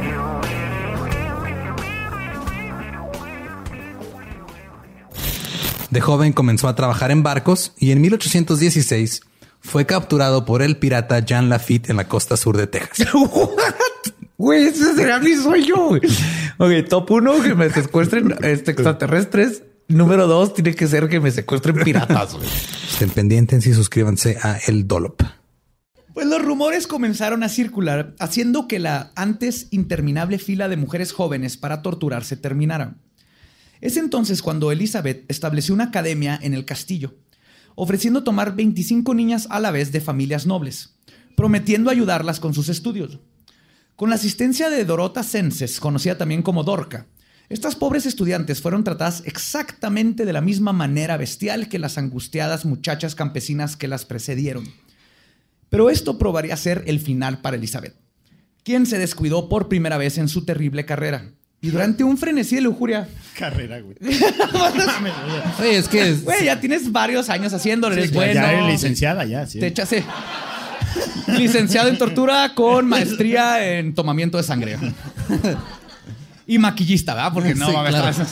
[5.91, 9.21] De joven comenzó a trabajar en barcos y en 1816
[9.59, 13.07] fue capturado por el pirata Jean Lafitte en la costa sur de Texas.
[14.37, 15.75] Güey, ese será mi sueño.
[16.57, 19.61] Ok, top uno, que me secuestren este, extraterrestres.
[19.87, 22.35] Número dos, tiene que ser que me secuestren piratas.
[22.91, 25.21] Estén pendientes y suscríbanse a El Dolop.
[26.15, 31.57] Pues los rumores comenzaron a circular, haciendo que la antes interminable fila de mujeres jóvenes
[31.57, 32.95] para torturarse terminara.
[33.81, 37.15] Es entonces cuando Elizabeth estableció una academia en el castillo,
[37.75, 40.95] ofreciendo tomar 25 niñas a la vez de familias nobles,
[41.35, 43.19] prometiendo ayudarlas con sus estudios.
[43.95, 47.07] Con la asistencia de Dorota Senses, conocida también como Dorca,
[47.49, 53.13] estas pobres estudiantes fueron tratadas exactamente de la misma manera bestial que las angustiadas muchachas
[53.13, 54.63] campesinas que las precedieron.
[55.69, 57.95] Pero esto probaría ser el final para Elizabeth,
[58.63, 61.33] quien se descuidó por primera vez en su terrible carrera.
[61.63, 63.95] Y durante un frenesí de lujuria, Carrera, güey.
[65.59, 68.33] Oye, es que es- güey, ya tienes varios años haciéndolo, eres Sí, bueno.
[68.33, 69.59] Ya eres licenciada, ya, sí.
[69.59, 69.89] Te echas
[71.27, 74.77] licenciado en tortura con maestría en tomamiento de sangre.
[76.47, 77.31] y maquillista, ¿verdad?
[77.33, 78.25] Porque no Sí, va a claro.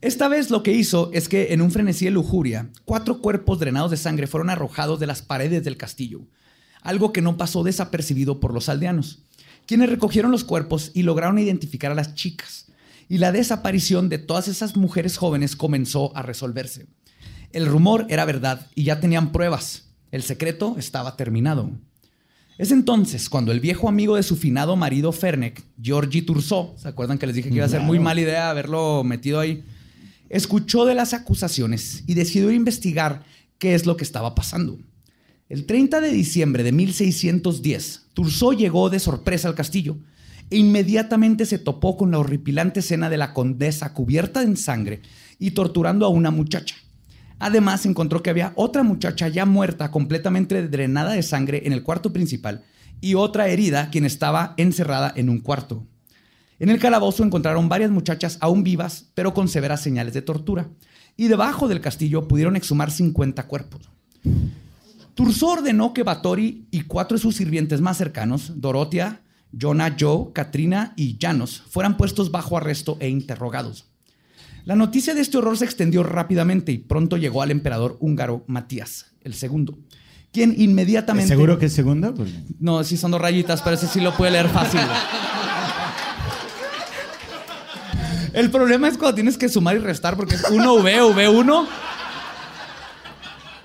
[0.00, 3.90] Esta vez lo que hizo es que en un frenesí de lujuria, cuatro cuerpos drenados
[3.90, 6.20] de sangre fueron arrojados de las paredes del castillo,
[6.82, 9.22] algo que no pasó desapercibido por los aldeanos,
[9.68, 12.66] quienes recogieron los cuerpos y lograron identificar a las chicas.
[13.06, 16.86] Y la desaparición de todas esas mujeres jóvenes comenzó a resolverse.
[17.52, 19.90] El rumor era verdad y ya tenían pruebas.
[20.10, 21.70] El secreto estaba terminado.
[22.56, 27.18] Es entonces cuando el viejo amigo de su finado marido Fernek, Georgie Turso, ¿se acuerdan
[27.18, 29.64] que les dije que iba a ser muy mala idea haberlo metido ahí?
[30.30, 33.22] Escuchó de las acusaciones y decidió investigar
[33.58, 34.78] qué es lo que estaba pasando.
[35.50, 39.96] El 30 de diciembre de 1610, Turso llegó de sorpresa al castillo
[40.50, 45.02] e inmediatamente se topó con la horripilante escena de la condesa cubierta en sangre
[45.38, 46.74] y torturando a una muchacha.
[47.38, 52.12] Además, encontró que había otra muchacha ya muerta, completamente drenada de sangre en el cuarto
[52.12, 52.64] principal,
[53.00, 55.86] y otra herida, quien estaba encerrada en un cuarto.
[56.58, 60.68] En el calabozo encontraron varias muchachas aún vivas, pero con severas señales de tortura.
[61.16, 63.88] Y debajo del castillo pudieron exhumar 50 cuerpos.
[65.18, 70.92] Turso ordenó que Batori y cuatro de sus sirvientes más cercanos, Dorotia, Jonah, Joe, Katrina
[70.94, 73.86] y Janos, fueran puestos bajo arresto e interrogados.
[74.64, 79.06] La noticia de este horror se extendió rápidamente y pronto llegó al emperador húngaro Matías,
[79.22, 79.76] el segundo,
[80.32, 81.26] quien inmediatamente...
[81.26, 82.14] ¿Seguro que es segundo?
[82.14, 84.82] Pues, No, sí son dos rayitas, pero ese sí lo puede leer fácil.
[88.34, 91.66] El problema es cuando tienes que sumar y restar porque es 1V, V1.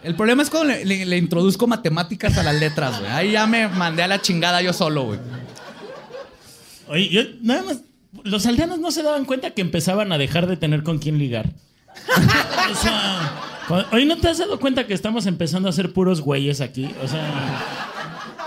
[0.04, 3.12] El problema es cuando le, le- le introduzco matemáticas a las letras, güey.
[3.12, 5.20] Ahí ya me mandé a la chingada yo solo, güey.
[6.90, 7.78] Oye, yo nada más.
[8.24, 11.50] Los aldeanos no se daban cuenta que empezaban a dejar de tener con quién ligar.
[12.72, 13.88] o sea.
[13.92, 16.94] Oye, ¿no te has dado cuenta que estamos empezando a ser puros güeyes aquí?
[17.04, 17.24] O sea.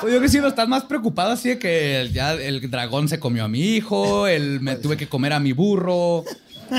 [0.00, 3.18] Pues yo que sí, no estás más preocupado así de que ya el dragón se
[3.18, 6.22] comió a mi hijo, el, me tuve que comer a mi burro,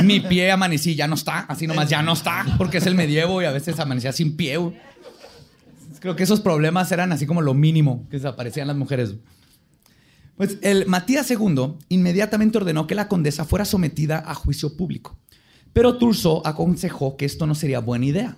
[0.04, 3.41] mi pie amanecí, ya no está, así nomás ya no está, porque es el medievo
[3.41, 4.58] y a veces amanecía sin pie.
[6.00, 9.15] Creo que esos problemas eran así como lo mínimo que desaparecían las mujeres.
[10.36, 15.17] Pues el Matías II inmediatamente ordenó que la condesa fuera sometida a juicio público,
[15.73, 18.38] pero Turso aconsejó que esto no sería buena idea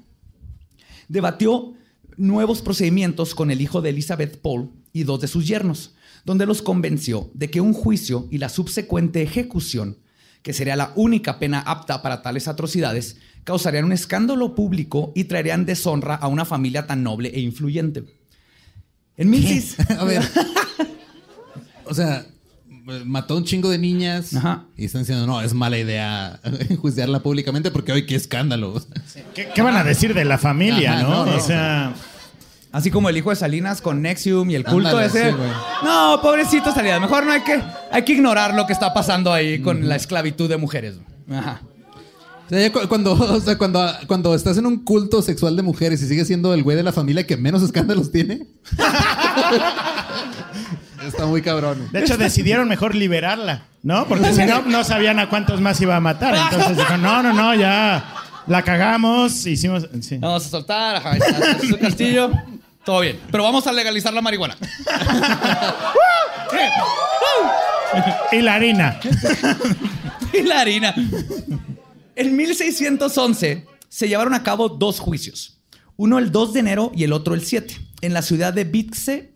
[1.10, 1.74] debatió
[2.16, 6.62] nuevos procedimientos con el hijo de Elizabeth Paul y dos de sus yernos, donde los
[6.62, 9.98] convenció de que un juicio y la subsecuente ejecución,
[10.42, 15.66] que sería la única pena apta para tales atrocidades, causarían un escándalo público y traerían
[15.66, 18.04] deshonra a una familia tan noble e influyente.
[19.18, 19.98] En 1600...
[20.00, 20.24] A ver.
[21.86, 22.24] O sea,
[23.06, 24.66] mató un chingo de niñas Ajá.
[24.78, 28.80] y están diciendo, no, es mala idea enjuiciarla públicamente porque hoy qué escándalo.
[29.34, 31.10] ¿Qué, qué van a decir de la familia, Ajá, no?
[31.10, 31.38] no, no.
[31.38, 31.96] O sea,
[32.72, 35.32] Así como el hijo de Salinas con Nexium y el culto Ándale, ese.
[35.32, 35.38] sí,
[35.84, 37.02] no, pobrecito Salinas.
[37.02, 37.60] Mejor no hay que,
[37.92, 40.96] hay que ignorar lo que está pasando ahí con la esclavitud de mujeres.
[41.32, 41.62] Ajá.
[42.46, 46.08] O sea, cuando, o sea, cuando, cuando estás en un culto sexual de mujeres y
[46.08, 48.48] sigues siendo el güey de la familia que menos escándalos tiene.
[51.06, 51.90] Está muy cabrón.
[51.92, 54.06] De hecho, decidieron mejor liberarla, ¿no?
[54.08, 56.36] Porque si no, no sabían a cuántos más iba a matar.
[56.36, 58.14] Entonces dijo, no, no, no, ya
[58.46, 59.88] la cagamos, hicimos...
[60.02, 60.18] sí.
[60.18, 62.32] Vamos a soltar, es su castillo.
[62.90, 63.20] Todo bien.
[63.30, 64.58] Pero vamos a legalizar la marihuana.
[68.32, 69.00] Y la harina.
[70.34, 70.96] y la harina.
[72.16, 75.62] En 1611 se llevaron a cabo dos juicios.
[75.98, 79.34] Uno el 2 de enero y el otro el 7, en la ciudad de Vitxe,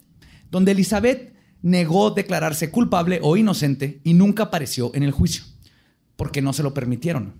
[0.49, 5.43] donde Elizabeth negó declararse culpable o inocente y nunca apareció en el juicio,
[6.16, 7.36] porque no se lo permitieron.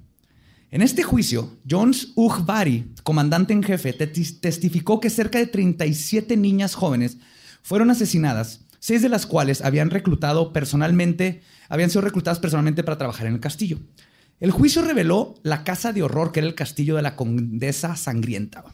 [0.74, 6.74] En este juicio, Jones Ujbari, comandante en jefe, te- testificó que cerca de 37 niñas
[6.74, 7.20] jóvenes
[7.62, 13.28] fueron asesinadas, seis de las cuales habían reclutado personalmente, habían sido reclutadas personalmente para trabajar
[13.28, 13.78] en el castillo.
[14.40, 18.66] El juicio reveló la casa de horror que era el castillo de la condesa sangrienta.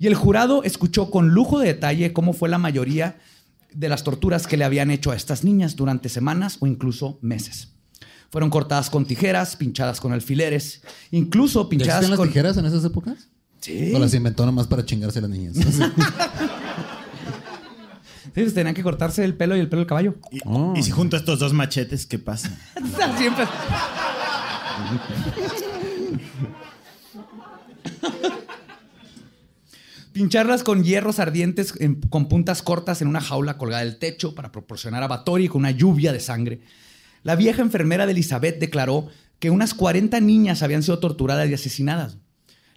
[0.00, 3.20] Y el jurado escuchó con lujo de detalle cómo fue la mayoría
[3.72, 7.68] de las torturas que le habían hecho a estas niñas durante semanas o incluso meses.
[8.30, 12.28] Fueron cortadas con tijeras, pinchadas con alfileres, incluso ¿Ya pinchadas existían las con...
[12.28, 13.28] tijeras en esas épocas?
[13.60, 13.92] Sí.
[13.94, 15.56] ¿O las inventó nomás para chingarse a las niñas?
[18.32, 20.14] Sí, pues tenían que cortarse el pelo y el pelo del caballo.
[20.30, 20.72] Y, Oh.
[20.76, 22.48] y si junto estos dos machetes, ¿qué pasa?
[23.18, 23.44] Siempre.
[30.12, 34.50] Pincharlas con hierros ardientes en- con puntas cortas en una jaula colgada del techo para
[34.50, 36.60] proporcionar a Batory con una lluvia de sangre.
[37.22, 39.08] La vieja enfermera de Elizabeth declaró
[39.38, 42.16] que unas 40 niñas habían sido torturadas y asesinadas.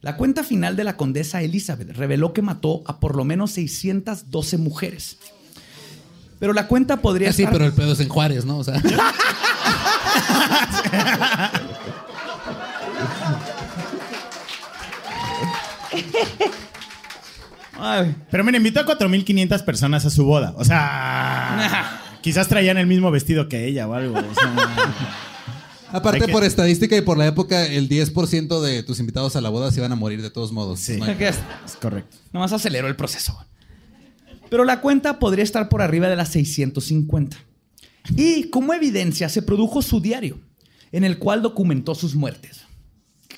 [0.02, 4.58] La cuenta final de la condesa Elizabeth reveló que mató a por lo menos 612
[4.58, 5.18] mujeres.
[6.40, 8.58] Pero la cuenta podría Ah, sí, estar- pero el pedo es en Juárez, ¿no?
[8.58, 8.82] O sea,
[17.80, 18.16] Ay.
[18.30, 20.54] Pero me invitó a 4.500 personas a su boda.
[20.58, 24.18] O sea, quizás traían el mismo vestido que ella o algo.
[24.18, 24.56] o sea.
[25.92, 29.50] aparte que- por estadística y por la época, el 10% de tus invitados a la
[29.50, 30.80] boda se iban a morir de todos modos.
[30.80, 30.98] Sí.
[30.98, 31.38] No hay- ¿Qué es?
[31.66, 32.18] es correcto.
[32.32, 33.38] Nomás aceleró el proceso.
[34.50, 37.38] Pero la cuenta podría estar por arriba de las 650.
[38.16, 40.40] Y como evidencia se produjo su diario,
[40.92, 42.62] en el cual documentó sus muertes.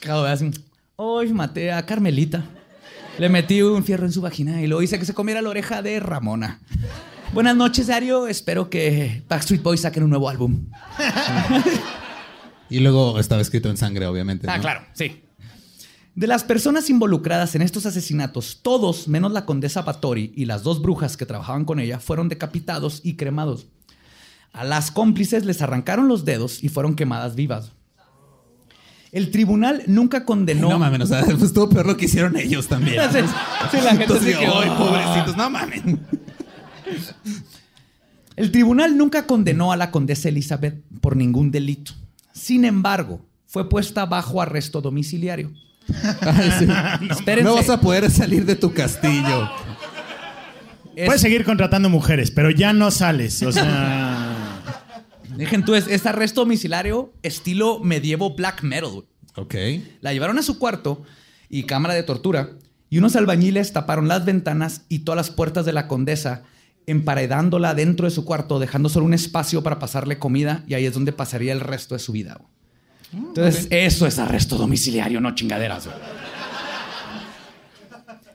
[0.01, 0.51] Cada vez así,
[0.97, 2.43] hoy maté a Carmelita.
[3.17, 5.81] Le metí un fierro en su vagina y lo hice que se comiera la oreja
[5.81, 6.59] de Ramona.
[7.35, 8.27] Buenas noches, diario.
[8.27, 10.67] Espero que Backstreet Boys saquen un nuevo álbum.
[12.69, 14.47] Y luego estaba escrito en sangre, obviamente.
[14.49, 14.61] Ah, ¿no?
[14.61, 15.21] claro, sí.
[16.15, 20.81] De las personas involucradas en estos asesinatos, todos, menos la condesa Batori y las dos
[20.81, 23.67] brujas que trabajaban con ella, fueron decapitados y cremados.
[24.53, 27.73] A las cómplices les arrancaron los dedos y fueron quemadas vivas.
[29.11, 30.69] El tribunal nunca Ay, condenó.
[30.69, 32.95] No mames, o sea, pues estuvo peor lo que hicieron ellos también.
[33.11, 33.19] Sí,
[33.71, 35.83] sí, la gente Entonces, ay, pobrecitos, no mames.
[38.35, 41.93] El tribunal nunca condenó a la condesa Elizabeth por ningún delito.
[42.33, 45.51] Sin embargo, fue puesta bajo arresto domiciliario.
[46.21, 46.67] Ay, sí.
[47.11, 47.43] Espérense.
[47.49, 49.49] No vas a poder salir de tu castillo.
[50.95, 53.41] Es- Puedes seguir contratando mujeres, pero ya no sales.
[53.43, 54.61] O sea.
[55.37, 59.03] Dejen tú, es, es arresto domiciliario estilo medievo black metal.
[59.35, 59.55] Ok.
[60.01, 61.03] La llevaron a su cuarto
[61.49, 62.51] y cámara de tortura
[62.89, 66.43] y unos albañiles taparon las ventanas y todas las puertas de la condesa,
[66.87, 70.93] emparedándola dentro de su cuarto, dejando solo un espacio para pasarle comida y ahí es
[70.93, 72.37] donde pasaría el resto de su vida.
[72.39, 73.25] güey.
[73.27, 75.85] Entonces, eso es arresto domiciliario, no chingaderas.
[75.85, 75.97] güey.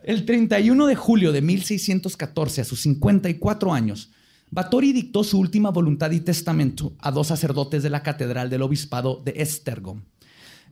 [0.03, 4.11] El 31 de julio de 1614, a sus 54 años,
[4.51, 9.23] Báthory dictó su última voluntad y testamento a dos sacerdotes de la catedral del obispado
[9.25, 10.03] de Estergom.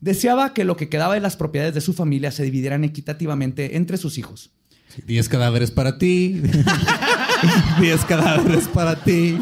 [0.01, 3.97] Deseaba que lo que quedaba de las propiedades de su familia se dividieran equitativamente entre
[3.97, 4.51] sus hijos.
[5.07, 6.43] 10 cadáveres para ti.
[7.81, 9.39] 10 cadáveres para ti.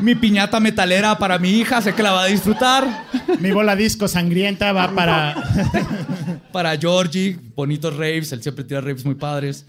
[0.00, 3.06] Mi piñata metalera para mi hija, sé que la va a disfrutar.
[3.38, 5.34] Mi bola disco sangrienta va para.
[6.52, 9.64] Para Georgie, bonitos raves, él siempre tira raves muy padres.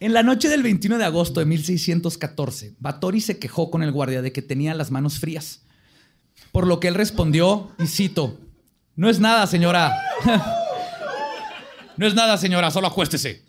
[0.00, 4.22] En la noche del 21 de agosto de 1614, Báthory se quejó con el guardia
[4.22, 5.62] de que tenía las manos frías.
[6.50, 8.38] Por lo que él respondió, y cito,
[8.96, 9.96] no es nada, señora.
[11.96, 13.47] no es nada, señora, solo acuéstese.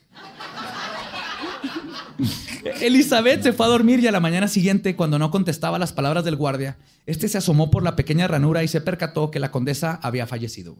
[2.82, 6.26] Elizabeth se fue a dormir y a la mañana siguiente, cuando no contestaba las palabras
[6.26, 9.99] del guardia, este se asomó por la pequeña ranura y se percató que la condesa
[10.01, 10.76] había fallecido.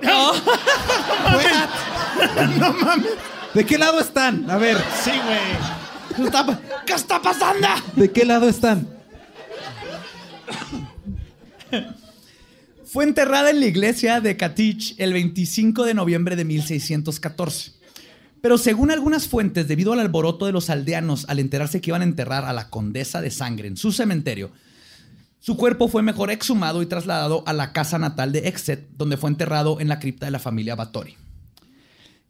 [3.54, 4.50] ¿De qué lado están?
[4.50, 6.16] A ver, Sí, güey.
[6.16, 7.68] ¿Qué está, ¿Qué está pasando?
[7.94, 8.88] ¿de qué lado están?
[12.86, 17.72] Fue enterrada en la iglesia de Katich el 25 de noviembre de 1614.
[18.46, 22.04] Pero según algunas fuentes, debido al alboroto de los aldeanos al enterarse que iban a
[22.04, 24.52] enterrar a la condesa de sangre en su cementerio,
[25.40, 29.30] su cuerpo fue mejor exhumado y trasladado a la casa natal de Exet, donde fue
[29.30, 31.16] enterrado en la cripta de la familia Bathory.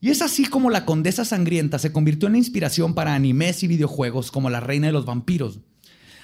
[0.00, 3.66] Y es así como la condesa sangrienta se convirtió en la inspiración para animes y
[3.66, 5.58] videojuegos como La Reina de los Vampiros.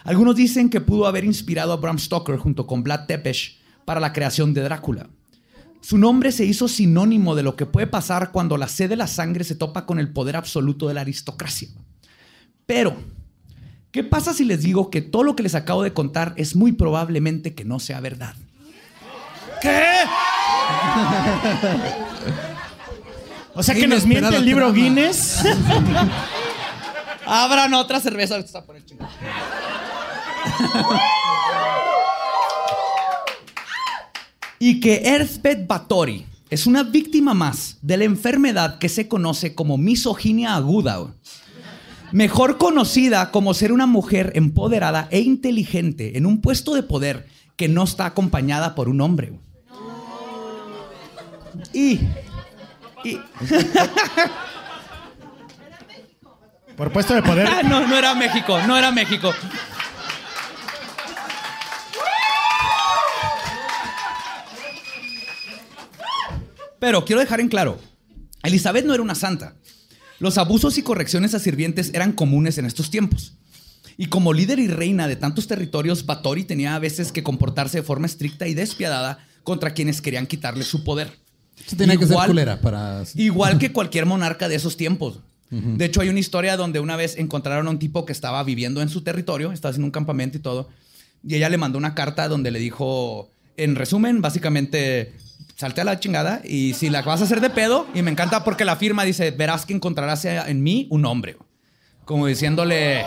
[0.04, 4.14] Algunos dicen que pudo haber inspirado a Bram Stoker junto con Vlad Tepes para la
[4.14, 5.10] creación de Drácula.
[5.82, 9.08] Su nombre se hizo sinónimo de lo que puede pasar cuando la sed de la
[9.08, 11.68] sangre se topa con el poder absoluto de la aristocracia.
[12.66, 12.96] Pero,
[13.90, 16.70] ¿qué pasa si les digo que todo lo que les acabo de contar es muy
[16.70, 18.36] probablemente que no sea verdad?
[19.60, 19.72] ¿Qué?
[23.54, 24.72] O sea que nos miente el libro.
[24.72, 25.44] Guinness.
[27.26, 28.38] Abran otra cerveza.
[28.38, 28.84] está por el.
[34.64, 39.76] Y que Earthbed Bathory es una víctima más de la enfermedad que se conoce como
[39.76, 41.16] misoginia aguda.
[42.12, 47.66] Mejor conocida como ser una mujer empoderada e inteligente en un puesto de poder que
[47.66, 49.32] no está acompañada por un hombre.
[51.72, 51.98] Y,
[53.02, 53.18] y
[56.76, 57.48] Por puesto de poder.
[57.52, 59.32] Ah, no, no era México, no era México.
[66.82, 67.78] Pero quiero dejar en claro,
[68.42, 69.54] Elizabeth no era una santa.
[70.18, 73.34] Los abusos y correcciones a sirvientes eran comunes en estos tiempos.
[73.96, 77.82] Y como líder y reina de tantos territorios, Bathory tenía a veces que comportarse de
[77.84, 81.12] forma estricta y despiadada contra quienes querían quitarle su poder.
[81.76, 83.04] Tenía que ser Igual- culera para.
[83.14, 85.20] Igual que cualquier monarca de esos tiempos.
[85.50, 88.82] De hecho, hay una historia donde una vez encontraron a un tipo que estaba viviendo
[88.82, 90.68] en su territorio, estaba haciendo un campamento y todo,
[91.22, 95.12] y ella le mandó una carta donde le dijo, en resumen, básicamente,
[95.56, 98.44] salte a la chingada y si la vas a hacer de pedo, y me encanta
[98.44, 101.36] porque la firma dice, verás que encontrarás en mí un hombre.
[102.04, 103.04] Como diciéndole,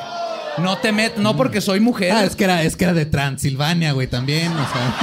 [0.58, 2.12] no te met, no porque soy mujer.
[2.14, 4.52] Ah, es que era, es que era de Transilvania, güey, también.
[4.54, 4.96] O sea.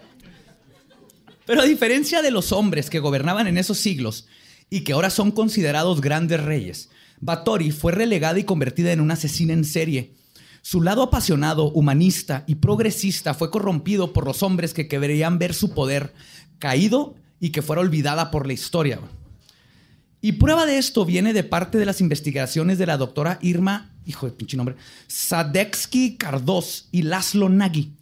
[1.46, 4.26] Pero a diferencia de los hombres que gobernaban en esos siglos
[4.68, 6.90] y que ahora son considerados grandes reyes,
[7.20, 10.12] Bathory fue relegada y convertida en una asesina en serie.
[10.60, 15.72] Su lado apasionado, humanista y progresista fue corrompido por los hombres que querían ver su
[15.72, 16.12] poder
[16.58, 18.98] caído y que fuera olvidada por la historia.
[20.20, 24.26] Y prueba de esto viene de parte de las investigaciones de la doctora Irma, hijo
[24.26, 24.74] de pinche nombre,
[25.06, 27.92] Sadeksky Cardos y Laszlo Nagy,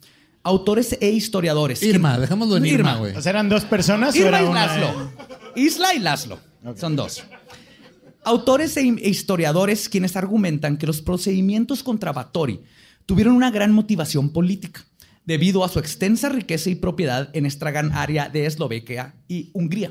[0.45, 1.83] autores e historiadores.
[1.83, 3.17] Irma, dejémoslo en Irma, güey.
[3.17, 4.67] O sea, eran dos personas o Irma era y una.
[4.67, 5.13] Laszlo.
[5.57, 6.39] Isla y Laszlo.
[6.77, 7.25] Son dos.
[8.25, 12.61] Autores e in- e historiadores quienes argumentan que los procedimientos contra Bathory
[13.07, 14.85] tuvieron una gran motivación política
[15.27, 19.91] debido a su extensa riqueza y propiedad en esta gran área de Eslovaquia y Hungría,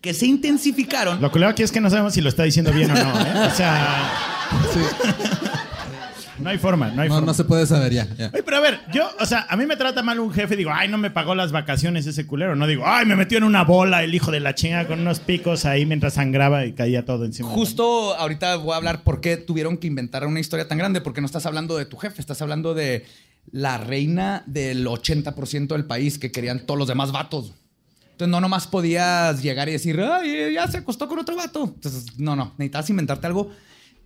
[0.00, 2.90] que se intensificaron Lo culero aquí es que no sabemos si lo está diciendo bien
[2.90, 3.48] o no, ¿eh?
[3.50, 4.12] O sea.
[6.46, 7.26] No hay forma, no hay No, forma.
[7.26, 8.06] no se puede saber ya.
[8.16, 8.30] ya.
[8.32, 10.70] Oye, pero a ver, yo, o sea, a mí me trata mal un jefe, digo,
[10.72, 12.54] ay, no me pagó las vacaciones ese culero.
[12.54, 15.18] No digo, ay, me metió en una bola el hijo de la chinga con unos
[15.18, 17.48] picos ahí mientras sangraba y caía todo encima.
[17.48, 21.20] Justo ahorita voy a hablar por qué tuvieron que inventar una historia tan grande, porque
[21.20, 23.04] no estás hablando de tu jefe, estás hablando de
[23.50, 27.54] la reina del 80% del país que querían todos los demás vatos.
[28.12, 31.64] Entonces no nomás podías llegar y decir, ay, ya se acostó con otro vato.
[31.74, 33.50] Entonces, no, no, necesitas inventarte algo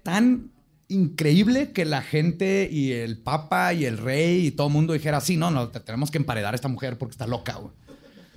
[0.03, 0.51] tan
[0.91, 5.21] increíble que la gente y el papa y el rey y todo el mundo dijera,
[5.21, 7.73] sí, no, no, te- tenemos que emparedar a esta mujer porque está loca, güey.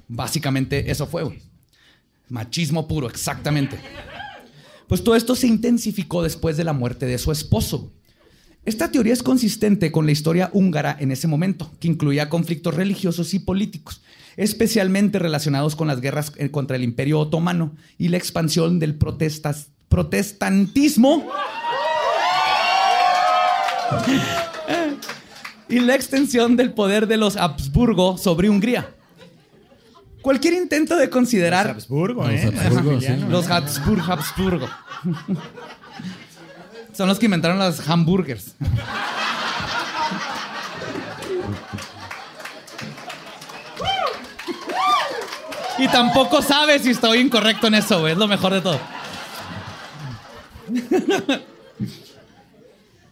[0.08, 1.39] Básicamente eso fue, güey.
[2.30, 3.78] Machismo puro, exactamente.
[4.88, 7.91] Pues todo esto se intensificó después de la muerte de su esposo.
[8.66, 13.34] Esta teoría es consistente con la historia húngara en ese momento, que incluía conflictos religiosos
[13.34, 14.01] y políticos,
[14.38, 19.68] especialmente relacionados con las guerras eh, contra el Imperio Otomano y la expansión del protestas-
[19.89, 21.28] protestantismo
[25.69, 28.89] y la extensión del poder de los Habsburgo sobre Hungría.
[30.21, 32.45] Cualquier intento de considerar Habsburgo, Los ¿eh?
[32.45, 33.23] Habsburgo, Familiano, sí.
[33.23, 33.29] ¿eh?
[33.29, 34.69] los Habsburg, Habsburgo.
[36.93, 38.55] Son los que inventaron las hamburgers.
[45.79, 48.13] Y tampoco sabes si estoy incorrecto en eso, güey.
[48.13, 48.79] Es lo mejor de todo.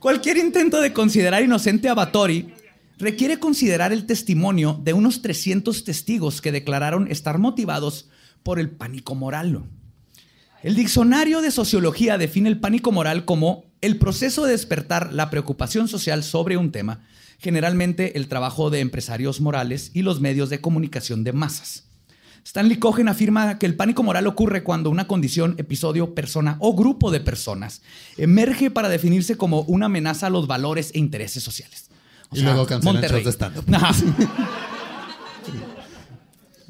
[0.01, 2.51] Cualquier intento de considerar inocente a Bathory
[2.97, 8.09] requiere considerar el testimonio de unos 300 testigos que declararon estar motivados
[8.41, 9.61] por el pánico moral.
[10.63, 15.87] El diccionario de sociología define el pánico moral como el proceso de despertar la preocupación
[15.87, 17.05] social sobre un tema,
[17.37, 21.90] generalmente el trabajo de empresarios morales y los medios de comunicación de masas.
[22.45, 27.11] Stanley Cohen afirma que el pánico moral ocurre cuando una condición, episodio, persona o grupo
[27.11, 27.81] de personas
[28.17, 31.89] emerge para definirse como una amenaza a los valores e intereses sociales.
[32.29, 33.65] O Y sea, luego cancelan shows de stand-up.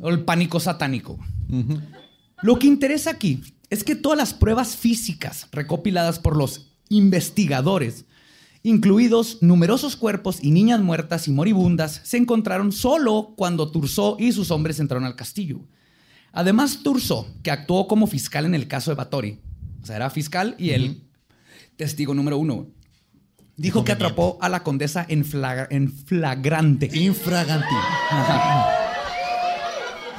[0.01, 1.17] O el pánico satánico.
[2.41, 8.05] Lo que interesa aquí es que todas las pruebas físicas recopiladas por los investigadores,
[8.63, 14.51] incluidos numerosos cuerpos y niñas muertas y moribundas, se encontraron solo cuando Turso y sus
[14.51, 15.61] hombres entraron al castillo.
[16.31, 19.39] Además, Turso, que actuó como fiscal en el caso de Batori,
[19.81, 21.03] o sea, era fiscal y el
[21.75, 22.67] testigo número uno,
[23.57, 26.89] dijo que atrapó a la condesa en, flagra- en flagrante.
[26.93, 27.65] Infraganti.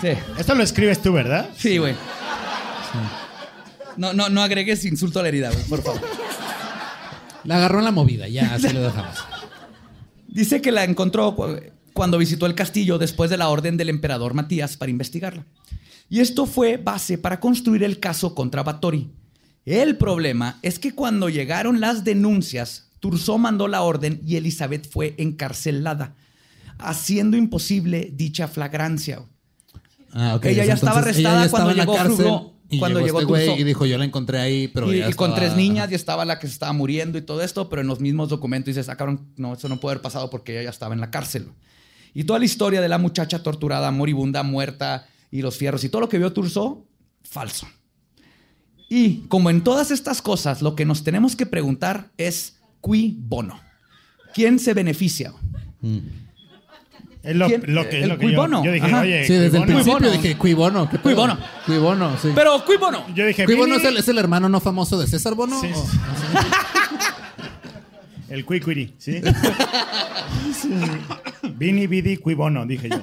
[0.01, 0.09] Sí.
[0.36, 1.49] Esto lo escribes tú, ¿verdad?
[1.57, 1.95] Sí, güey.
[3.97, 6.01] No, no, no agregues insulto a la herida, güey, por favor.
[7.45, 9.16] La agarró en la movida, ya, así lo dejamos.
[10.28, 11.57] Dice que la encontró cu-
[11.93, 15.45] cuando visitó el castillo después de la orden del emperador Matías para investigarla.
[16.09, 19.11] Y esto fue base para construir el caso contra Batori.
[19.64, 25.14] El problema es que cuando llegaron las denuncias, Turso mandó la orden y Elizabeth fue
[25.18, 26.14] encarcelada,
[26.78, 29.22] haciendo imposible dicha flagrancia.
[30.12, 30.38] Ah.
[30.43, 33.60] Ella ya estaba Entonces, arrestada ya cuando llegó Fruglo, Y cuando llegó, llegó este Turso.
[33.60, 35.94] y dijo, yo la encontré ahí, pero y, ya y con estaba- tres niñas y
[35.94, 38.88] estaba la que se estaba muriendo y todo esto, pero en los mismos documentos dices,
[38.88, 41.48] ah, cabrón, no, eso no puede haber pasado porque ella ya estaba en la cárcel.
[42.14, 46.00] Y toda la historia de la muchacha torturada, moribunda, muerta y los fierros y todo
[46.02, 46.86] lo que vio Turso,
[47.22, 47.66] falso.
[48.88, 53.58] Y como en todas estas cosas, lo que nos tenemos que preguntar es qui bono.
[54.34, 55.32] ¿Quién se beneficia?
[57.22, 58.64] Es lo, que, es El lo que yo, cuibono.
[58.64, 59.00] yo dije, Ajá.
[59.02, 59.66] oye, Sí, desde el cuibono.
[59.66, 60.22] principio Cuibono.
[60.22, 60.84] dije, Cuibono.
[60.90, 61.02] ¿qué pedo?
[61.02, 61.38] Cuibono.
[61.66, 62.28] Cuibono, sí.
[62.34, 63.06] Pero qui bono.
[63.14, 65.60] Yo dije, Cuibono es el, es el hermano no famoso de César Bono.
[65.60, 65.68] Sí.
[68.28, 69.20] El cuicuiri, ¿sí?
[71.56, 72.96] Vini, vidi, cuibono, dije yo.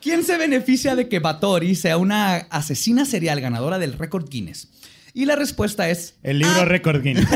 [0.00, 4.68] ¿Quién se beneficia de que Batori sea una asesina serial ganadora del récord Guinness?
[5.14, 6.64] Y la respuesta es El libro Ah.
[6.64, 7.28] Record Guinness.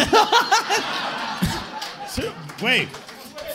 [2.14, 2.22] Sí,
[2.60, 2.86] Güey.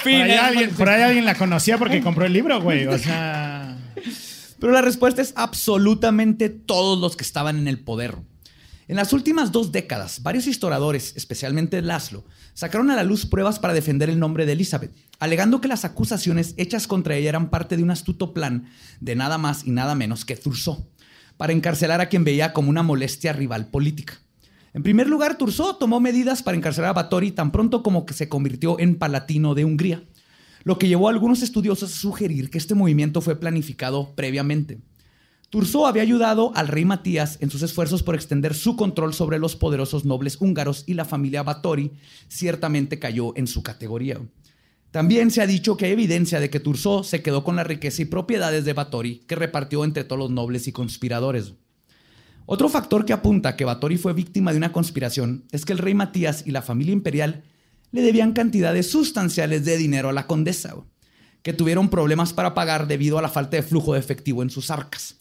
[0.04, 0.76] Por ahí, alguien, sí.
[0.76, 2.88] por ahí alguien la conocía porque compró el libro, güey.
[2.88, 3.78] O sea.
[4.60, 8.16] Pero la respuesta es absolutamente todos los que estaban en el poder.
[8.90, 12.26] En las últimas dos décadas, varios historiadores, especialmente Laszlo,
[12.56, 16.56] sacaron a la luz pruebas para defender el nombre de Elizabeth, alegando que las acusaciones
[16.58, 18.68] hechas contra ella eran parte de un astuto plan
[19.00, 20.90] de nada más y nada menos que Turso,
[21.38, 24.20] para encarcelar a quien veía como una molestia rival política.
[24.74, 28.30] En primer lugar, Turso tomó medidas para encarcelar a Batori tan pronto como que se
[28.30, 30.04] convirtió en palatino de Hungría,
[30.64, 34.80] lo que llevó a algunos estudiosos a sugerir que este movimiento fue planificado previamente.
[35.50, 39.56] Turso había ayudado al rey Matías en sus esfuerzos por extender su control sobre los
[39.56, 41.94] poderosos nobles húngaros y la familia Batori
[42.28, 44.20] ciertamente cayó en su categoría.
[44.92, 48.04] También se ha dicho que hay evidencia de que Turso se quedó con la riqueza
[48.04, 51.54] y propiedades de Batori que repartió entre todos los nobles y conspiradores.
[52.52, 55.94] Otro factor que apunta que Batori fue víctima de una conspiración es que el rey
[55.94, 57.44] Matías y la familia imperial
[57.92, 60.74] le debían cantidades sustanciales de dinero a la condesa,
[61.44, 64.72] que tuvieron problemas para pagar debido a la falta de flujo de efectivo en sus
[64.72, 65.16] arcas.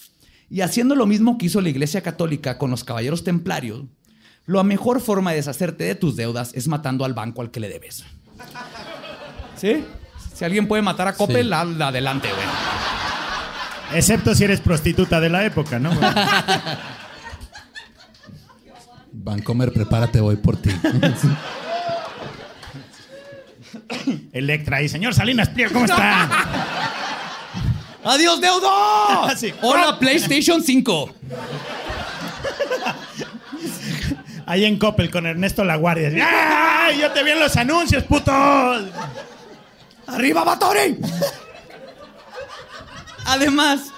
[0.49, 3.85] Y haciendo lo mismo que hizo la Iglesia Católica con los caballeros templarios,
[4.47, 7.69] la mejor forma de deshacerte de tus deudas es matando al banco al que le
[7.69, 8.05] debes.
[9.57, 9.85] ¿Sí?
[10.33, 11.51] Si alguien puede matar a Coppel, Sí.
[11.51, 13.99] la- la adelante, güey.
[13.99, 15.91] Excepto si eres prostituta de la época, ¿no?
[19.29, 20.71] Vancomer, prepárate, voy por ti.
[24.33, 26.29] Electra y señor Salinas Pliego, ¿cómo está?
[28.05, 29.29] ¡Adiós, deudo!
[29.37, 29.53] Sí.
[29.61, 31.15] ¡Hola, PlayStation 5!
[34.47, 36.11] Ahí en Coppel con Ernesto La Guardia.
[36.27, 36.99] ¡Ay!
[36.99, 38.33] Yo te vi en los anuncios, puto.
[40.07, 40.99] ¡Arriba, Batori!
[43.27, 43.93] Además,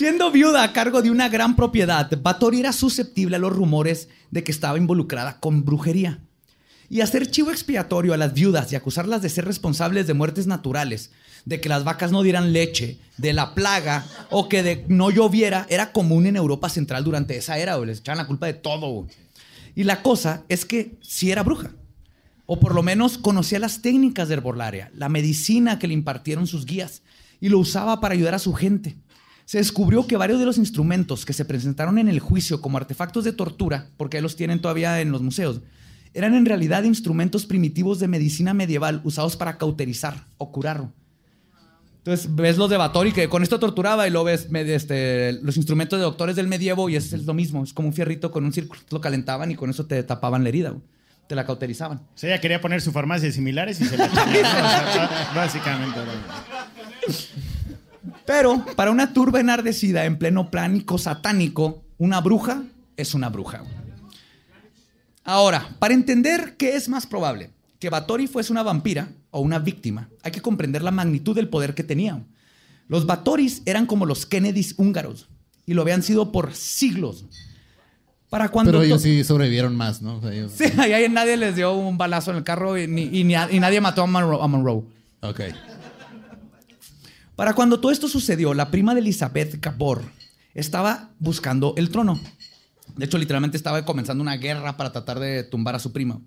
[0.00, 4.42] siendo viuda a cargo de una gran propiedad, Batori era susceptible a los rumores de
[4.42, 6.20] que estaba involucrada con brujería.
[6.88, 11.10] Y hacer chivo expiatorio a las viudas y acusarlas de ser responsables de muertes naturales,
[11.44, 15.66] de que las vacas no dieran leche, de la plaga o que de no lloviera
[15.68, 17.88] era común en Europa Central durante esa era, güey.
[17.88, 19.06] Les echaban la culpa de todo.
[19.76, 21.72] Y la cosa es que sí era bruja.
[22.46, 26.64] O por lo menos conocía las técnicas de herbolaria, la medicina que le impartieron sus
[26.64, 27.02] guías
[27.38, 28.96] y lo usaba para ayudar a su gente.
[29.50, 33.24] Se descubrió que varios de los instrumentos que se presentaron en el juicio como artefactos
[33.24, 35.60] de tortura, porque los tienen todavía en los museos,
[36.14, 40.92] eran en realidad instrumentos primitivos de medicina medieval usados para cauterizar o curarlo.
[41.96, 45.98] Entonces ves los de Batori que con esto torturaba y lo ves este, los instrumentos
[45.98, 47.64] de doctores del medievo y es, es lo mismo.
[47.64, 48.80] Es como un fierrito con un círculo.
[48.88, 50.70] Lo calentaban y con eso te tapaban la herida.
[50.70, 50.84] güey.
[51.26, 51.98] Te la cauterizaban.
[51.98, 54.06] O sea, ella quería poner su farmacia de similares y se la.
[54.06, 55.98] O sea, básicamente.
[58.30, 62.62] Pero para una turba enardecida en pleno pánico satánico, una bruja
[62.96, 63.64] es una bruja.
[65.24, 67.50] Ahora, para entender qué es más probable,
[67.80, 71.74] que Batori fuese una vampira o una víctima, hay que comprender la magnitud del poder
[71.74, 72.22] que tenía.
[72.86, 75.28] Los Batoris eran como los Kennedys húngaros
[75.66, 77.24] y lo habían sido por siglos.
[78.28, 80.18] Para cuando Pero ellos sí sobrevivieron más, ¿no?
[80.18, 83.10] O sea, ellos- Sí, ahí nadie les dio un balazo en el carro y, ni-
[83.12, 84.38] y ni a- y nadie mató a Monroe.
[84.40, 84.84] a Monroe.
[85.22, 85.40] Ok.
[87.40, 90.02] Para cuando todo esto sucedió, la prima de Elizabeth Gabor
[90.52, 92.20] estaba buscando el trono.
[92.96, 96.20] De hecho, literalmente estaba comenzando una guerra para tratar de tumbar a su prima.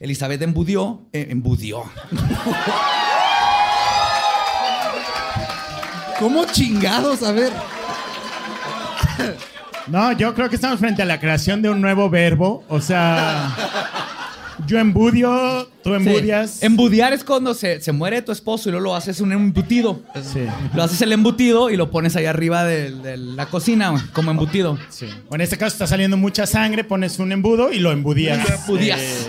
[0.00, 1.84] Elizabeth embudió, eh, embudió.
[6.18, 7.22] ¿Cómo chingados?
[7.22, 7.52] A ver.
[9.86, 12.64] No, yo creo que estamos frente a la creación de un nuevo verbo.
[12.68, 13.54] O sea,
[14.66, 16.50] yo embudio, tú embudias.
[16.52, 16.66] Sí.
[16.66, 20.00] Embudiar es cuando se, se muere tu esposo y luego lo haces un embutido.
[20.22, 20.40] Sí.
[20.74, 24.78] Lo haces el embutido y lo pones ahí arriba de, de la cocina, como embutido.
[24.88, 25.08] Sí.
[25.28, 28.48] O en este caso está saliendo mucha sangre, pones un embudo y lo embudías.
[28.48, 29.00] Lo embudías.
[29.00, 29.28] Eh,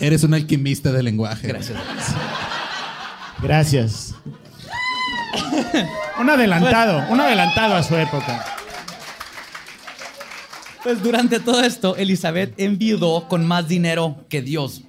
[0.00, 1.48] Eres un alquimista del lenguaje.
[1.48, 1.78] Gracias.
[3.42, 4.14] gracias.
[6.20, 8.44] un adelantado, un adelantado a su época.
[10.82, 14.82] Pues durante todo esto, Elizabeth enviudó con más dinero que Dios.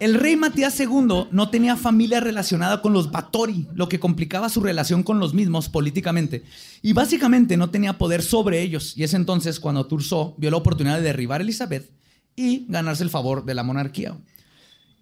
[0.00, 4.62] El rey Matías II no tenía familia relacionada con los Batori, lo que complicaba su
[4.62, 6.42] relación con los mismos políticamente.
[6.80, 8.94] Y básicamente no tenía poder sobre ellos.
[8.96, 11.90] Y es entonces cuando Turso vio la oportunidad de derribar a Elizabeth
[12.34, 14.16] y ganarse el favor de la monarquía.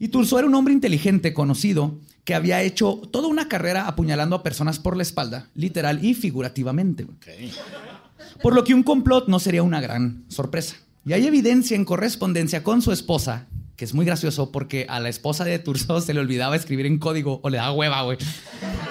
[0.00, 4.42] Y Turso era un hombre inteligente, conocido, que había hecho toda una carrera apuñalando a
[4.42, 7.06] personas por la espalda, literal y figurativamente.
[8.42, 10.76] Por lo que un complot no sería una gran sorpresa.
[11.04, 13.46] Y hay evidencia en correspondencia con su esposa,
[13.76, 16.98] que es muy gracioso porque a la esposa de Turso se le olvidaba escribir en
[16.98, 18.18] código o le daba hueva, güey.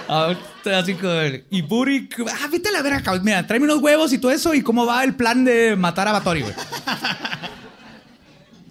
[0.07, 1.13] Así como,
[1.49, 3.19] y Puri, ah, vete a la verga.
[3.21, 6.13] Mira, tráeme unos huevos y todo eso y cómo va el plan de matar a
[6.13, 6.53] Batori, güey.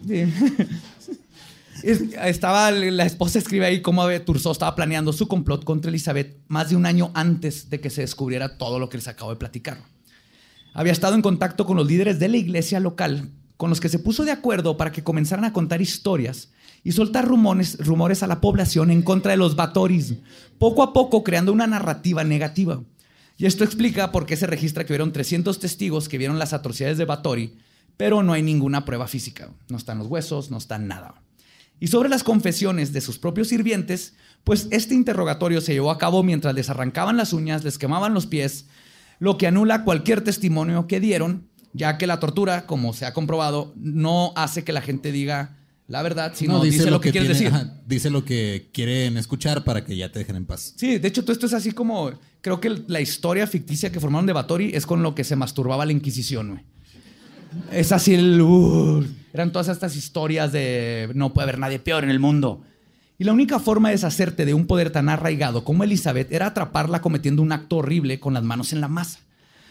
[1.82, 6.76] Estaba la esposa escribe ahí cómo Turso estaba planeando su complot contra Elizabeth más de
[6.76, 9.78] un año antes de que se descubriera todo lo que les acabo de platicar.
[10.76, 13.98] Había estado en contacto con los líderes de la iglesia local, con los que se
[13.98, 16.50] puso de acuerdo para que comenzaran a contar historias
[16.84, 20.16] y soltar rumores, a la población en contra de los Batoris,
[20.58, 22.82] poco a poco creando una narrativa negativa.
[23.38, 26.98] Y esto explica por qué se registra que hubieron 300 testigos que vieron las atrocidades
[26.98, 27.56] de Batori,
[27.96, 29.48] pero no hay ninguna prueba física.
[29.70, 31.22] No están los huesos, no está nada.
[31.80, 34.12] Y sobre las confesiones de sus propios sirvientes,
[34.44, 38.26] pues este interrogatorio se llevó a cabo mientras les arrancaban las uñas, les quemaban los
[38.26, 38.66] pies,
[39.18, 43.72] lo que anula cualquier testimonio que dieron, ya que la tortura, como se ha comprobado,
[43.76, 45.56] no hace que la gente diga
[45.88, 47.68] la verdad, sino No, dice, lo que, quieres tiene- decir.
[47.68, 50.74] ajá, dice lo que quieren escuchar para que ya te dejen en paz.
[50.76, 52.10] Sí, de hecho, todo esto es así como.
[52.40, 55.84] Creo que la historia ficticia que formaron de Batori es con lo que se masturbaba
[55.86, 56.62] la Inquisición, güey.
[57.72, 58.40] Es así el.
[58.40, 62.62] uh, eran todas estas historias de no puede haber nadie peor en el mundo.
[63.18, 67.00] Y la única forma de deshacerte de un poder tan arraigado como Elizabeth era atraparla
[67.00, 69.20] cometiendo un acto horrible con las manos en la masa.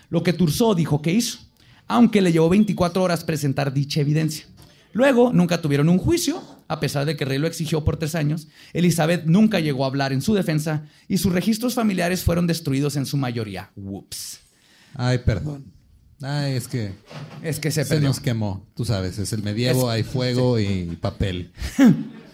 [0.10, 1.40] Lo que Turso dijo que hizo,
[1.88, 4.46] aunque le llevó 24 horas presentar dicha evidencia.
[4.94, 8.16] Luego, nunca tuvieron un juicio, a pesar de que el rey lo exigió por tres
[8.16, 8.48] años.
[8.74, 13.06] Elizabeth nunca llegó a hablar en su defensa y sus registros familiares fueron destruidos en
[13.06, 13.72] su mayoría.
[13.76, 14.40] Whoops.
[14.96, 15.66] Ay, perdón.
[16.22, 16.94] Ay, es que
[17.44, 18.08] Es que se se perdió.
[18.08, 18.66] nos quemó.
[18.74, 21.52] Tú sabes, es el medievo, Es- hay fuego y papel.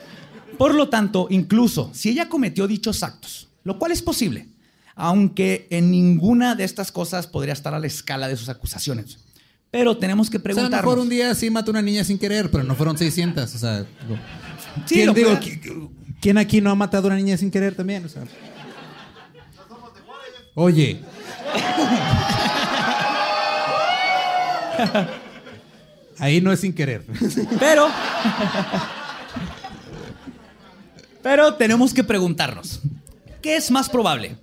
[0.58, 4.48] Por lo tanto, incluso si ella cometió dichos actos, lo cual es posible,
[4.96, 9.20] aunque en ninguna de estas cosas podría estar a la escala de sus acusaciones.
[9.72, 10.86] Pero tenemos que O sea, a lo preguntarnos.
[10.86, 13.56] mejor un día sí mató una niña sin querer, pero no fueron 600.
[13.56, 14.20] O sea, digo,
[14.86, 15.40] Sí, ¿quién, digo,
[16.20, 18.06] ¿quién aquí no ha matado a una niña sin querer también?
[18.06, 18.24] O sea,
[20.56, 21.00] oye.
[26.20, 27.06] Ahí no es sin querer.
[27.60, 27.88] Pero.
[31.22, 32.82] Pero tenemos que preguntarnos:
[33.42, 34.38] ¿qué es más probable?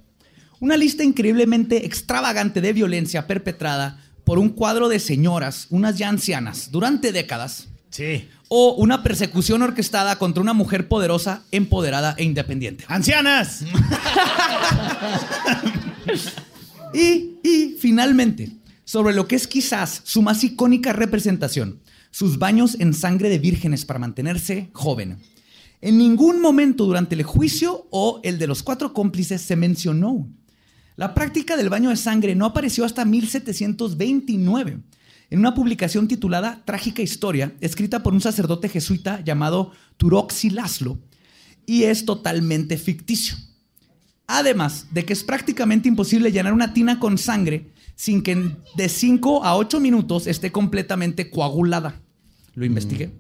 [0.61, 6.71] ¿Una lista increíblemente extravagante de violencia perpetrada por un cuadro de señoras, unas ya ancianas,
[6.71, 7.69] durante décadas?
[7.91, 8.29] Sí.
[8.49, 12.85] ¿O una persecución orquestada contra una mujer poderosa, empoderada e independiente?
[12.89, 13.63] ¡Ancianas!
[16.95, 18.51] Y, y finalmente,
[18.85, 23.85] sobre lo que es quizás su más icónica representación, sus baños en sangre de vírgenes
[23.85, 25.19] para mantenerse joven.
[25.81, 30.29] En ningún momento durante el juicio o el de los cuatro cómplices se mencionó.
[30.97, 34.81] La práctica del baño de sangre no apareció hasta 1729,
[35.31, 40.99] en una publicación titulada Trágica Historia, escrita por un sacerdote jesuita llamado Turoxi Laszlo,
[41.67, 43.37] y es totalmente ficticio.
[44.27, 49.45] Además de que es prácticamente imposible llenar una tina con sangre sin que de 5
[49.45, 52.01] a 8 minutos esté completamente coagulada.
[52.55, 53.13] Lo investigué.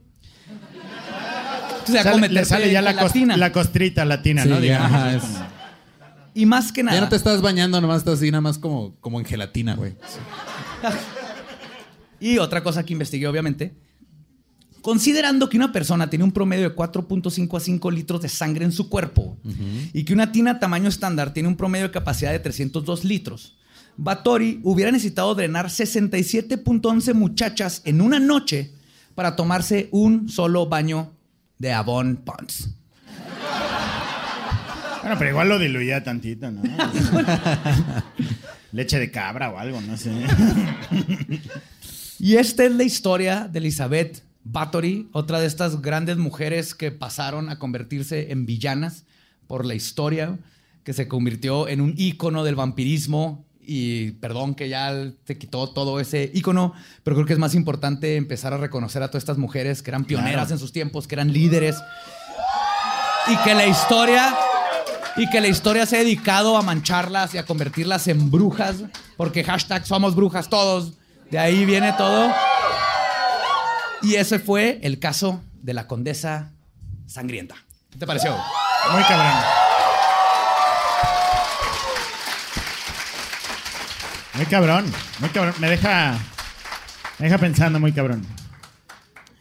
[1.88, 3.36] Entonces, a Sale- le sale ya la, cos- gelatina.
[3.36, 4.54] la costrita latina, Sí, ¿no?
[4.56, 4.92] ya, Digamos.
[4.92, 5.22] ajá, es-
[6.34, 6.96] Y más que nada.
[6.96, 9.94] ya no te estás bañando, nomás estás así, nada más como, como en gelatina, güey.
[12.20, 13.76] Y otra cosa que investigué, obviamente,
[14.82, 18.72] considerando que una persona tiene un promedio de 4.5 a 5 litros de sangre en
[18.72, 19.36] su cuerpo
[19.92, 23.56] y que una tina tamaño estándar tiene un promedio de capacidad de 302 litros,
[23.96, 28.72] Batori hubiera necesitado drenar 67.11 muchachas en una noche
[29.14, 31.12] para tomarse un solo baño
[31.58, 32.70] de Avon Ponds.
[35.02, 36.62] Bueno, pero igual lo diluía tantito, ¿no?
[38.72, 40.10] Leche de cabra o algo, no sé.
[42.18, 47.48] Y esta es la historia de Elizabeth Bathory, otra de estas grandes mujeres que pasaron
[47.48, 49.04] a convertirse en villanas
[49.46, 50.38] por la historia,
[50.84, 53.44] que se convirtió en un ícono del vampirismo.
[53.70, 54.94] Y perdón que ya
[55.24, 56.72] te quitó todo ese ícono,
[57.04, 60.06] pero creo que es más importante empezar a reconocer a todas estas mujeres que eran
[60.06, 60.52] pioneras Claro.
[60.54, 61.76] en sus tiempos, que eran líderes.
[63.26, 64.34] Y que la historia
[65.18, 68.76] y que la historia se ha dedicado a mancharlas y a convertirlas en brujas,
[69.18, 70.94] porque hashtag somos brujas todos,
[71.30, 72.32] de ahí viene todo.
[74.00, 76.52] Y ese fue el caso de la condesa
[77.06, 77.56] sangrienta.
[77.90, 78.30] ¿Qué te pareció?
[78.92, 79.67] Muy cabrón.
[84.38, 84.84] Muy cabrón,
[85.20, 85.54] muy cabrón.
[85.60, 86.18] Me deja,
[87.18, 88.24] me deja pensando muy cabrón.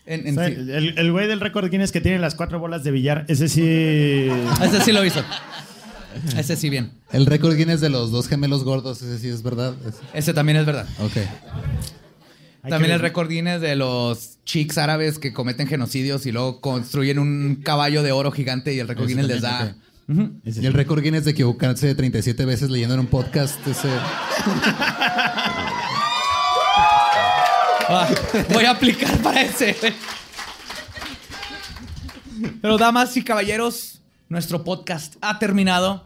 [0.05, 0.53] En- O en sea, sí.
[0.53, 3.61] el, el güey del récord Guinness que tiene las cuatro bolas de billar, ese sí...
[4.63, 5.23] Ese sí lo hizo.
[6.37, 6.91] Ese sí bien.
[7.11, 9.75] El récord Guinness de los dos gemelos gordos, ese sí es verdad.
[9.87, 10.87] Es- Ese también es verdad.
[10.99, 11.17] Ok.
[12.63, 17.19] Hay También el récord Guinness de los chicks árabes que cometen genocidios y luego construyen
[17.19, 19.41] un caballo de oro gigante y el récord Guinness les
[20.07, 20.29] da...
[20.43, 23.89] Y el récord Guinness de equivocarse 37 veces leyendo en un podcast, ese...
[27.89, 28.07] Ah,
[28.53, 29.75] voy a aplicar para ese.
[32.61, 36.05] Pero damas y caballeros, nuestro podcast ha terminado.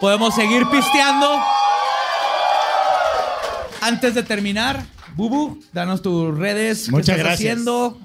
[0.00, 1.40] Podemos seguir pisteando.
[3.80, 4.84] Antes de terminar,
[5.16, 6.84] Bubu, danos tus redes.
[6.84, 7.52] ¿Qué Muchas estás gracias.
[7.52, 7.98] haciendo?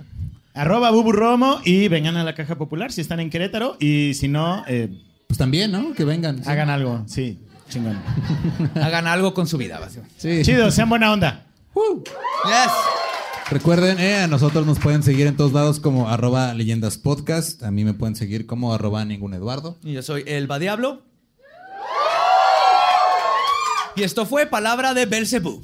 [0.53, 4.27] Arroba Bubu Romo y vengan a la Caja Popular si están en Querétaro y si
[4.27, 4.89] no, eh,
[5.27, 5.93] Pues también, ¿no?
[5.93, 6.43] Que vengan.
[6.43, 6.49] sí.
[6.49, 7.03] hagan algo.
[7.07, 7.99] Sí, chingón.
[8.75, 10.15] Hagan algo con su vida, básicamente.
[10.17, 10.41] Sí.
[10.43, 11.45] Chido, sean buena onda.
[11.75, 12.71] Yes.
[13.49, 17.63] Recuerden, eh, a nosotros nos pueden seguir en todos lados como arroba leyendas podcast.
[17.63, 19.77] A mí me pueden seguir como arroba ningún Eduardo.
[19.83, 21.03] Y yo soy Elba Diablo.
[23.95, 25.63] Y esto fue Palabra de Belzebub.